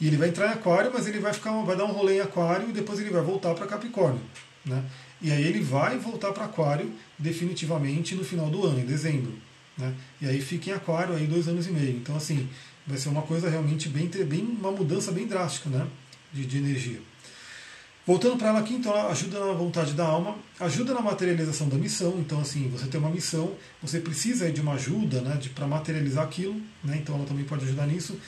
[0.00, 2.20] E ele vai entrar em Aquário, mas ele vai ficar, vai dar um rolê em
[2.20, 4.22] Aquário e depois ele vai voltar para Capricórnio.
[4.64, 4.82] Né?
[5.20, 9.32] E aí ele vai voltar para Aquário definitivamente no final do ano, em dezembro.
[9.76, 9.92] Né?
[10.22, 11.96] E aí fica em Aquário aí dois anos e meio.
[11.96, 12.48] Então assim,
[12.86, 15.86] vai ser uma coisa realmente bem, bem uma mudança bem drástica, né?
[16.34, 17.00] de, de energia.
[18.06, 21.76] Voltando para ela aqui, então ela ajuda na vontade da alma, ajuda na materialização da
[21.76, 22.18] missão.
[22.18, 26.60] Então, assim, você tem uma missão, você precisa de uma ajuda né, para materializar aquilo,
[26.82, 28.20] né, então ela também pode ajudar nisso.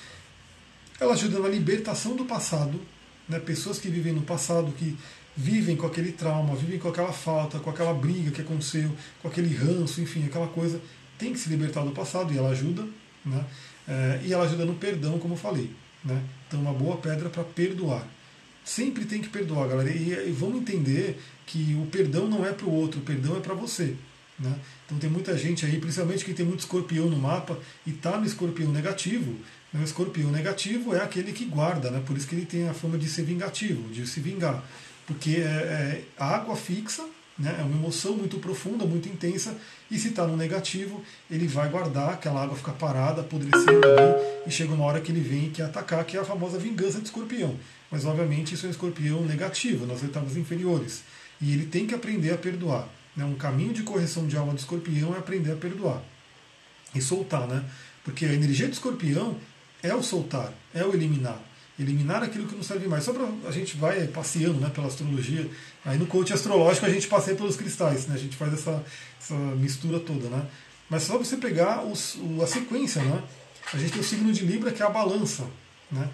[0.99, 2.81] Ela ajuda na libertação do passado,
[3.29, 4.97] né, pessoas que vivem no passado, que
[5.37, 9.55] vivem com aquele trauma, vivem com aquela falta, com aquela briga que aconteceu, com aquele
[9.55, 10.81] ranço, enfim, aquela coisa,
[11.19, 12.83] tem que se libertar do passado e ela ajuda.
[13.23, 13.45] Né,
[13.87, 15.71] é, e ela ajuda no perdão, como eu falei.
[16.03, 16.19] Né,
[16.49, 18.16] então, uma boa pedra para perdoar
[18.67, 19.89] sempre tem que perdoar, galera.
[19.89, 23.55] E, vamos entender que o perdão não é para o outro, o perdão é para
[23.55, 23.95] você.
[24.39, 24.55] Né?
[24.85, 28.27] Então tem muita gente aí, principalmente quem tem muito escorpião no mapa e está no
[28.27, 29.33] escorpião negativo.
[29.73, 29.81] Né?
[29.81, 32.03] O escorpião negativo é aquele que guarda, né?
[32.05, 34.63] por isso que ele tem a fama de ser vingativo, de se vingar.
[35.07, 37.07] Porque é, é água fixa,
[37.39, 37.57] né?
[37.59, 39.57] é uma emoção muito profunda, muito intensa,
[39.91, 44.51] e se está no negativo, ele vai guardar, aquela água fica parada, apodrecendo ali, e
[44.51, 47.07] chega uma hora que ele vem e quer atacar, que é a famosa vingança de
[47.07, 47.57] escorpião
[47.91, 51.03] mas obviamente isso é um escorpião negativo, nas etapas inferiores.
[51.41, 52.89] E ele tem que aprender a perdoar.
[53.17, 53.25] Né?
[53.25, 56.03] Um caminho de correção de alma do escorpião é aprender a perdoar.
[56.95, 57.65] E soltar, né?
[58.05, 59.37] Porque a energia do escorpião
[59.83, 61.41] é o soltar, é o eliminar.
[61.79, 63.05] Eliminar aquilo que não serve mais.
[63.05, 65.49] Só para a gente vai passeando né, pela astrologia.
[65.85, 68.15] Aí no coach astrológico a gente passeia pelos cristais, né?
[68.15, 68.83] A gente faz essa,
[69.21, 70.47] essa mistura toda, né?
[70.89, 73.23] Mas só você pegar os, a sequência, né?
[73.75, 75.45] A gente tem o signo de Libra que é a balança,
[75.91, 76.09] né?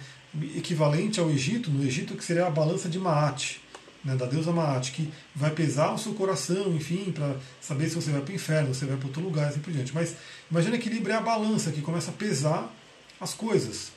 [0.57, 3.61] equivalente ao Egito, no Egito que seria a balança de Maat,
[4.05, 8.11] né, da deusa Maat, que vai pesar o seu coração, enfim, para saber se você
[8.11, 9.95] vai para o inferno, se você vai para outro lugar, assim por diante.
[9.95, 10.17] Mas
[10.51, 12.75] imagina que Libra é a balança que começa a pesar
[13.21, 13.93] as coisas.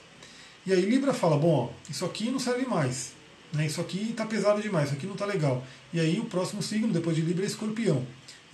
[0.66, 3.12] E aí Libra fala, bom, ó, isso aqui não serve mais,
[3.54, 5.64] né, isso aqui está pesado demais, isso aqui não está legal.
[5.94, 8.04] E aí o próximo signo, depois de Libra, é Escorpião.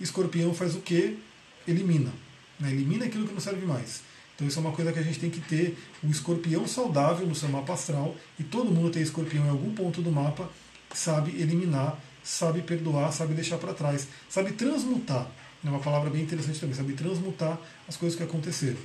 [0.00, 1.18] Escorpião faz o que?
[1.66, 2.12] Elimina.
[2.60, 4.02] Né, elimina aquilo que não serve mais.
[4.34, 7.34] Então isso é uma coisa que a gente tem que ter um escorpião saudável no
[7.34, 10.50] seu mapa astral, e todo mundo tem escorpião em algum ponto do mapa,
[10.92, 15.30] sabe eliminar, sabe perdoar, sabe deixar para trás, sabe transmutar.
[15.64, 17.58] É uma palavra bem interessante também, sabe transmutar
[17.88, 18.78] as coisas que aconteceram.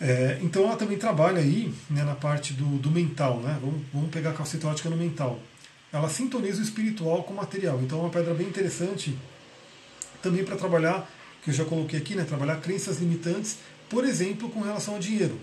[0.00, 3.58] É, então ela também trabalha aí né, na parte do, do mental, né?
[3.60, 5.38] Vamos, vamos pegar a calcitótica no mental.
[5.92, 7.80] Ela sintoniza o espiritual com o material.
[7.82, 9.16] Então é uma pedra bem interessante
[10.22, 11.10] também para trabalhar,
[11.42, 12.24] que eu já coloquei aqui, né?
[12.24, 13.58] Trabalhar crenças limitantes
[13.90, 15.36] por exemplo, com relação ao dinheiro.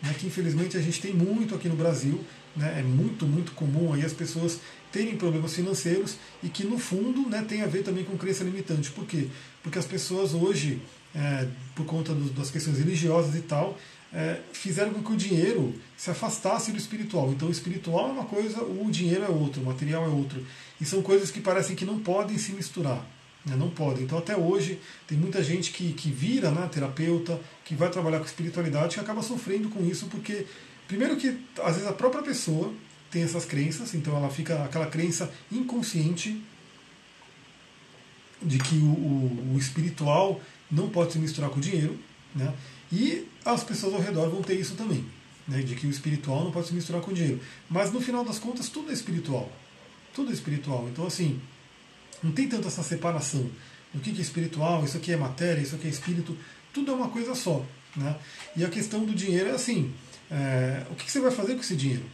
[0.00, 2.24] né, que infelizmente a gente tem muito aqui no Brasil,
[2.56, 4.58] né, é muito, muito comum aí as pessoas
[4.90, 8.90] terem problemas financeiros e que no fundo né, tem a ver também com crença limitante.
[8.92, 9.28] Por quê?
[9.62, 10.80] Porque as pessoas hoje,
[11.14, 13.78] é, por conta do, das questões religiosas e tal,
[14.12, 17.30] é, fizeram com que o dinheiro se afastasse do espiritual.
[17.30, 20.44] Então o espiritual é uma coisa, o dinheiro é outro, o material é outro.
[20.80, 23.06] E são coisas que parecem que não podem se misturar.
[23.44, 23.54] Né?
[23.56, 24.04] Não podem.
[24.04, 28.24] Então até hoje tem muita gente que, que vira né, terapeuta, que vai trabalhar com
[28.24, 30.46] espiritualidade, que acaba sofrendo com isso, porque
[30.88, 32.72] primeiro que às vezes a própria pessoa
[33.10, 36.40] tem essas crenças, então ela fica aquela crença inconsciente
[38.42, 40.40] de que o, o, o espiritual
[40.70, 41.98] não pode se misturar com o dinheiro,
[42.34, 42.54] né?
[42.92, 45.04] E as pessoas ao redor vão ter isso também,
[45.46, 45.62] né?
[45.62, 47.40] de que o espiritual não pode se misturar com o dinheiro.
[47.68, 49.50] Mas no final das contas, tudo é espiritual.
[50.14, 50.88] Tudo é espiritual.
[50.90, 51.40] Então, assim,
[52.22, 53.48] não tem tanto essa separação
[53.92, 56.36] do que é espiritual, isso aqui é matéria, isso aqui é espírito.
[56.72, 57.64] Tudo é uma coisa só.
[57.96, 58.16] Né?
[58.56, 59.92] E a questão do dinheiro é assim:
[60.30, 62.04] é, o que você vai fazer com esse dinheiro?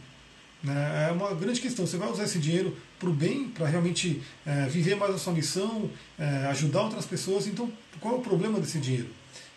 [0.63, 1.07] Né?
[1.09, 1.85] É uma grande questão.
[1.85, 5.33] Você vai usar esse dinheiro para o bem, para realmente é, viver mais a sua
[5.33, 7.45] missão, é, ajudar outras pessoas.
[7.47, 9.07] Então, qual é o problema desse dinheiro?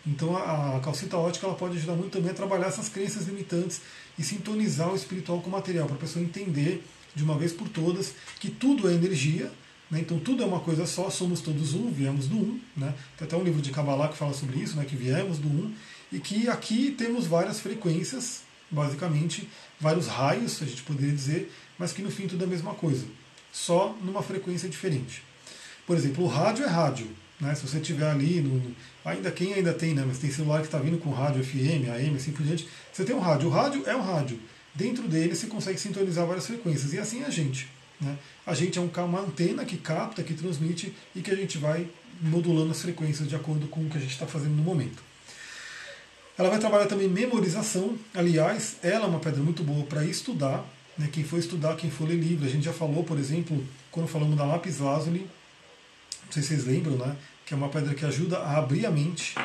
[0.05, 3.81] Então, a, calcita ótica ela pode ajudar muito também a trabalhar essas crenças limitantes
[4.17, 6.83] e sintonizar o espiritual com o material, para a pessoa entender
[7.13, 9.51] de uma vez por todas que tudo é energia.
[9.89, 9.99] Né?
[9.99, 12.59] Então, tudo é uma coisa só, somos todos um, viemos do um.
[12.75, 12.93] Né?
[13.17, 14.85] Tem até um livro de Kabbalah que fala sobre isso, né?
[14.85, 15.73] que viemos do um,
[16.11, 19.47] e que aqui temos várias frequências basicamente
[19.79, 23.05] vários raios, a gente poderia dizer, mas que no fim tudo é a mesma coisa,
[23.51, 25.21] só numa frequência diferente.
[25.85, 27.07] Por exemplo, o rádio é rádio.
[27.39, 27.53] Né?
[27.53, 28.73] Se você tiver ali, no,
[29.03, 30.03] ainda quem ainda tem, né?
[30.05, 33.15] mas tem celular que está vindo com rádio FM, AM, assim por diante, você tem
[33.15, 33.47] um rádio.
[33.47, 34.39] O rádio é um rádio.
[34.73, 36.93] Dentro dele você consegue sintonizar várias frequências.
[36.93, 37.67] E assim é a gente.
[37.99, 38.17] Né?
[38.45, 41.87] A gente é uma antena que capta, que transmite e que a gente vai
[42.21, 45.03] modulando as frequências de acordo com o que a gente está fazendo no momento.
[46.37, 47.97] Ela vai trabalhar também memorização.
[48.13, 50.65] Aliás, ela é uma pedra muito boa para estudar.
[50.97, 51.09] Né?
[51.11, 52.45] Quem for estudar, quem for ler livro.
[52.45, 55.29] A gente já falou, por exemplo, quando falamos da lápis lazuli,
[56.25, 57.15] não sei se vocês lembram, né?
[57.51, 59.35] Que é uma pedra que ajuda a abrir a mente,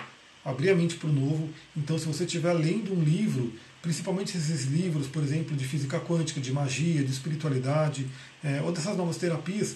[0.44, 1.50] abrir a mente para o novo.
[1.76, 3.52] Então, se você estiver lendo um livro,
[3.82, 8.06] principalmente esses livros, por exemplo, de física quântica, de magia, de espiritualidade,
[8.44, 9.74] é, ou dessas novas terapias,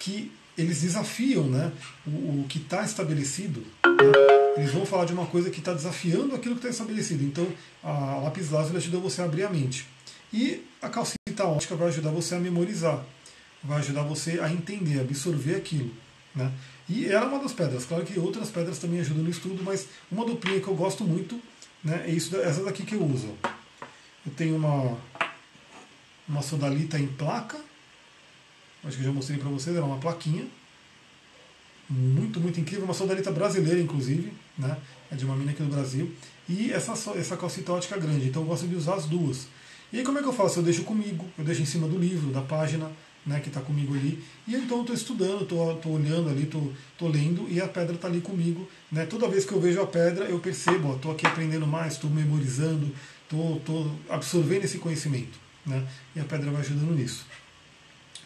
[0.00, 1.70] que eles desafiam né,
[2.04, 3.60] o, o que está estabelecido.
[3.60, 4.60] Né?
[4.60, 7.22] eles vão falar de uma coisa que está desafiando aquilo que está estabelecido.
[7.22, 7.46] Então,
[7.80, 9.86] a lápis lazuli ajuda você a abrir a mente.
[10.32, 13.04] E a calcita ótica vai ajudar você a memorizar,
[13.62, 15.92] vai ajudar você a entender, absorver aquilo.
[16.38, 16.52] Né?
[16.88, 17.84] E ela é uma das pedras.
[17.84, 21.40] Claro que outras pedras também ajudam no estudo, mas uma duplinha que eu gosto muito
[21.82, 23.34] né, é isso, essa daqui que eu uso.
[24.24, 24.96] Eu tenho uma,
[26.28, 27.58] uma sodalita em placa,
[28.84, 30.46] acho que já mostrei para vocês, ela é uma plaquinha
[31.90, 34.76] muito, muito incrível, uma sodalita brasileira, inclusive, né?
[35.10, 36.14] é de uma mina aqui no Brasil,
[36.48, 39.46] e essa, essa calcita ótica grande, então eu gosto de usar as duas.
[39.92, 40.58] E aí como é que eu faço?
[40.58, 42.92] Eu deixo comigo, eu deixo em cima do livro, da página,
[43.28, 47.46] né, que está comigo ali, e então eu estou estudando, estou olhando ali, estou lendo,
[47.48, 48.66] e a pedra está ali comigo.
[48.90, 49.04] Né?
[49.04, 52.92] Toda vez que eu vejo a pedra, eu percebo, estou aqui aprendendo mais, estou memorizando,
[53.22, 55.38] estou absorvendo esse conhecimento.
[55.66, 55.86] Né?
[56.16, 57.26] E a pedra vai ajudando nisso.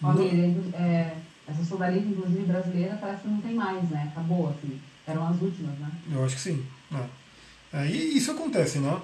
[0.00, 1.16] Olha, é,
[1.48, 4.08] essa soldadinha, inclusive, brasileira, parece que não tem mais, né?
[4.12, 4.80] Acabou, assim.
[5.06, 5.90] Eram as últimas, né?
[6.12, 6.64] Eu acho que sim.
[6.92, 7.80] É.
[7.82, 9.00] É, e isso acontece, né?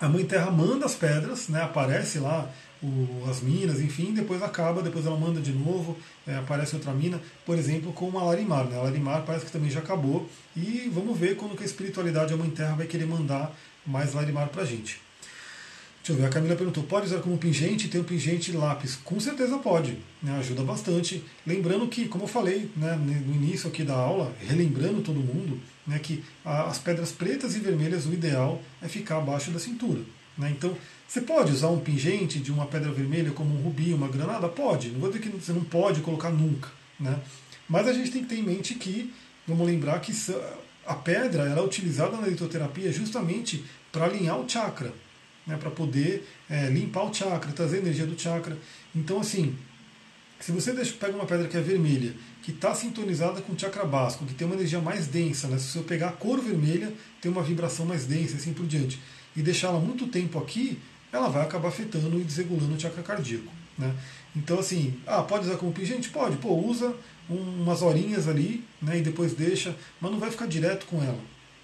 [0.00, 1.62] A Mãe Terra manda as pedras, né?
[1.62, 2.50] Aparece lá
[2.82, 7.20] o, as minas, enfim, depois acaba, depois ela manda de novo, é, aparece outra mina,
[7.44, 8.64] por exemplo, com a Larimar.
[8.64, 8.78] Né?
[8.78, 10.28] A Larimar parece que também já acabou.
[10.56, 13.54] E vamos ver quando que a espiritualidade, a Mãe Terra, vai querer mandar
[13.86, 15.00] mais Larimar pra gente.
[16.02, 18.96] Deixa eu ver, a Camila perguntou, pode usar como pingente tem um pingente lápis?
[18.96, 21.22] Com certeza pode, né, ajuda bastante.
[21.46, 25.98] Lembrando que, como eu falei né, no início aqui da aula, relembrando todo mundo, né,
[25.98, 30.00] que as pedras pretas e vermelhas, o ideal é ficar abaixo da cintura.
[30.38, 30.50] Né?
[30.56, 30.74] Então,
[31.10, 34.48] você pode usar um pingente de uma pedra vermelha como um rubi, uma granada?
[34.48, 36.68] Pode, não vou dizer que você não pode colocar nunca.
[37.00, 37.18] Né?
[37.68, 39.12] Mas a gente tem que ter em mente que,
[39.44, 40.12] vamos lembrar que
[40.86, 44.94] a pedra ela é utilizada na litoterapia justamente para alinhar o chakra
[45.44, 48.56] né, para poder é, limpar o chakra, trazer energia do chakra.
[48.94, 49.56] Então, assim,
[50.38, 53.84] se você deixa, pega uma pedra que é vermelha, que está sintonizada com o chakra
[53.84, 57.32] básico, que tem uma energia mais densa, né, se você pegar a cor vermelha, tem
[57.32, 59.00] uma vibração mais densa, assim por diante,
[59.36, 60.78] e deixá-la muito tempo aqui,
[61.12, 63.52] ela vai acabar afetando e desregulando o chakra cardíaco.
[63.76, 63.94] Né?
[64.36, 66.10] Então, assim, ah, pode usar como pingente?
[66.10, 66.94] Pode, pô, usa
[67.28, 71.18] umas horinhas ali né, e depois deixa, mas não vai ficar direto com ela.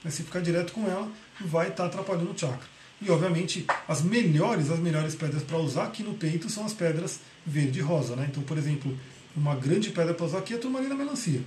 [0.08, 2.76] Se ficar direto com ela, vai estar tá atrapalhando o chakra.
[3.00, 7.20] E obviamente as melhores, as melhores pedras para usar aqui no peito são as pedras
[7.44, 8.16] verde e rosa.
[8.16, 8.26] Né?
[8.30, 8.96] Então, por exemplo,
[9.36, 11.42] uma grande pedra para usar aqui é a turmalina melancia.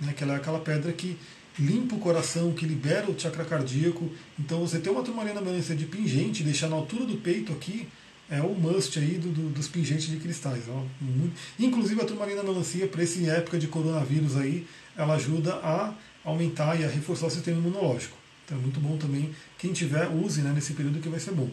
[0.00, 0.12] Né?
[0.12, 1.16] Que ela é aquela pedra que
[1.58, 4.10] limpa o coração, que libera o chakra cardíaco.
[4.38, 7.88] Então você ter uma turmalina melancia de pingente, deixar na altura do peito aqui,
[8.28, 10.64] é o must aí do, do, dos pingentes de cristais.
[10.68, 10.82] Ó.
[11.58, 15.94] Inclusive a turmalina melancia, para essa época de coronavírus aí, ela ajuda a
[16.24, 18.16] aumentar e a reforçar o sistema imunológico.
[18.44, 19.30] Então é muito bom também.
[19.58, 21.48] Quem tiver, use né, nesse período que vai ser bom.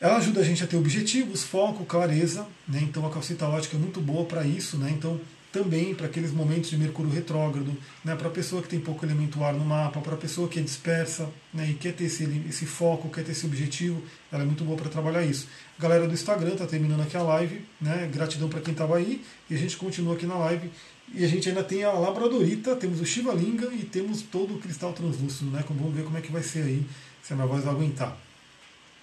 [0.00, 2.46] Ela ajuda a gente a ter objetivos, foco, clareza.
[2.66, 2.80] Né?
[2.82, 4.76] Então a calcita ótica é muito boa para isso.
[4.78, 4.92] Né?
[4.96, 5.20] Então
[5.52, 9.42] também para aqueles momentos de Mercúrio retrógrado, né, para a pessoa que tem pouco elemento
[9.42, 12.66] ar no mapa, para a pessoa que é dispersa né, e quer ter esse, esse
[12.66, 15.48] foco, quer ter esse objetivo, ela é muito boa para trabalhar isso.
[15.78, 19.54] Galera do Instagram está terminando aqui a live, né, gratidão para quem estava aí, e
[19.54, 20.70] a gente continua aqui na live.
[21.12, 24.92] E a gente ainda tem a Labradorita, temos o Shivalinga e temos todo o cristal
[24.92, 25.64] translúcido, né?
[25.68, 26.86] Vamos ver como é que vai ser aí,
[27.20, 28.16] se a minha voz vai aguentar.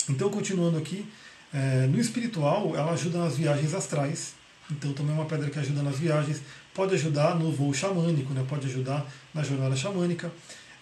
[0.09, 1.05] Então, continuando aqui,
[1.53, 4.33] é, no espiritual, ela ajuda nas viagens astrais,
[4.71, 6.41] então também é uma pedra que ajuda nas viagens,
[6.73, 8.45] pode ajudar no voo xamânico, né?
[8.47, 10.31] pode ajudar na jornada xamânica.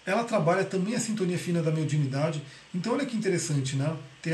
[0.06, 2.42] Ela trabalha também a sintonia fina da mediunidade.
[2.74, 3.96] Então olha que interessante, né?
[4.22, 4.34] Tem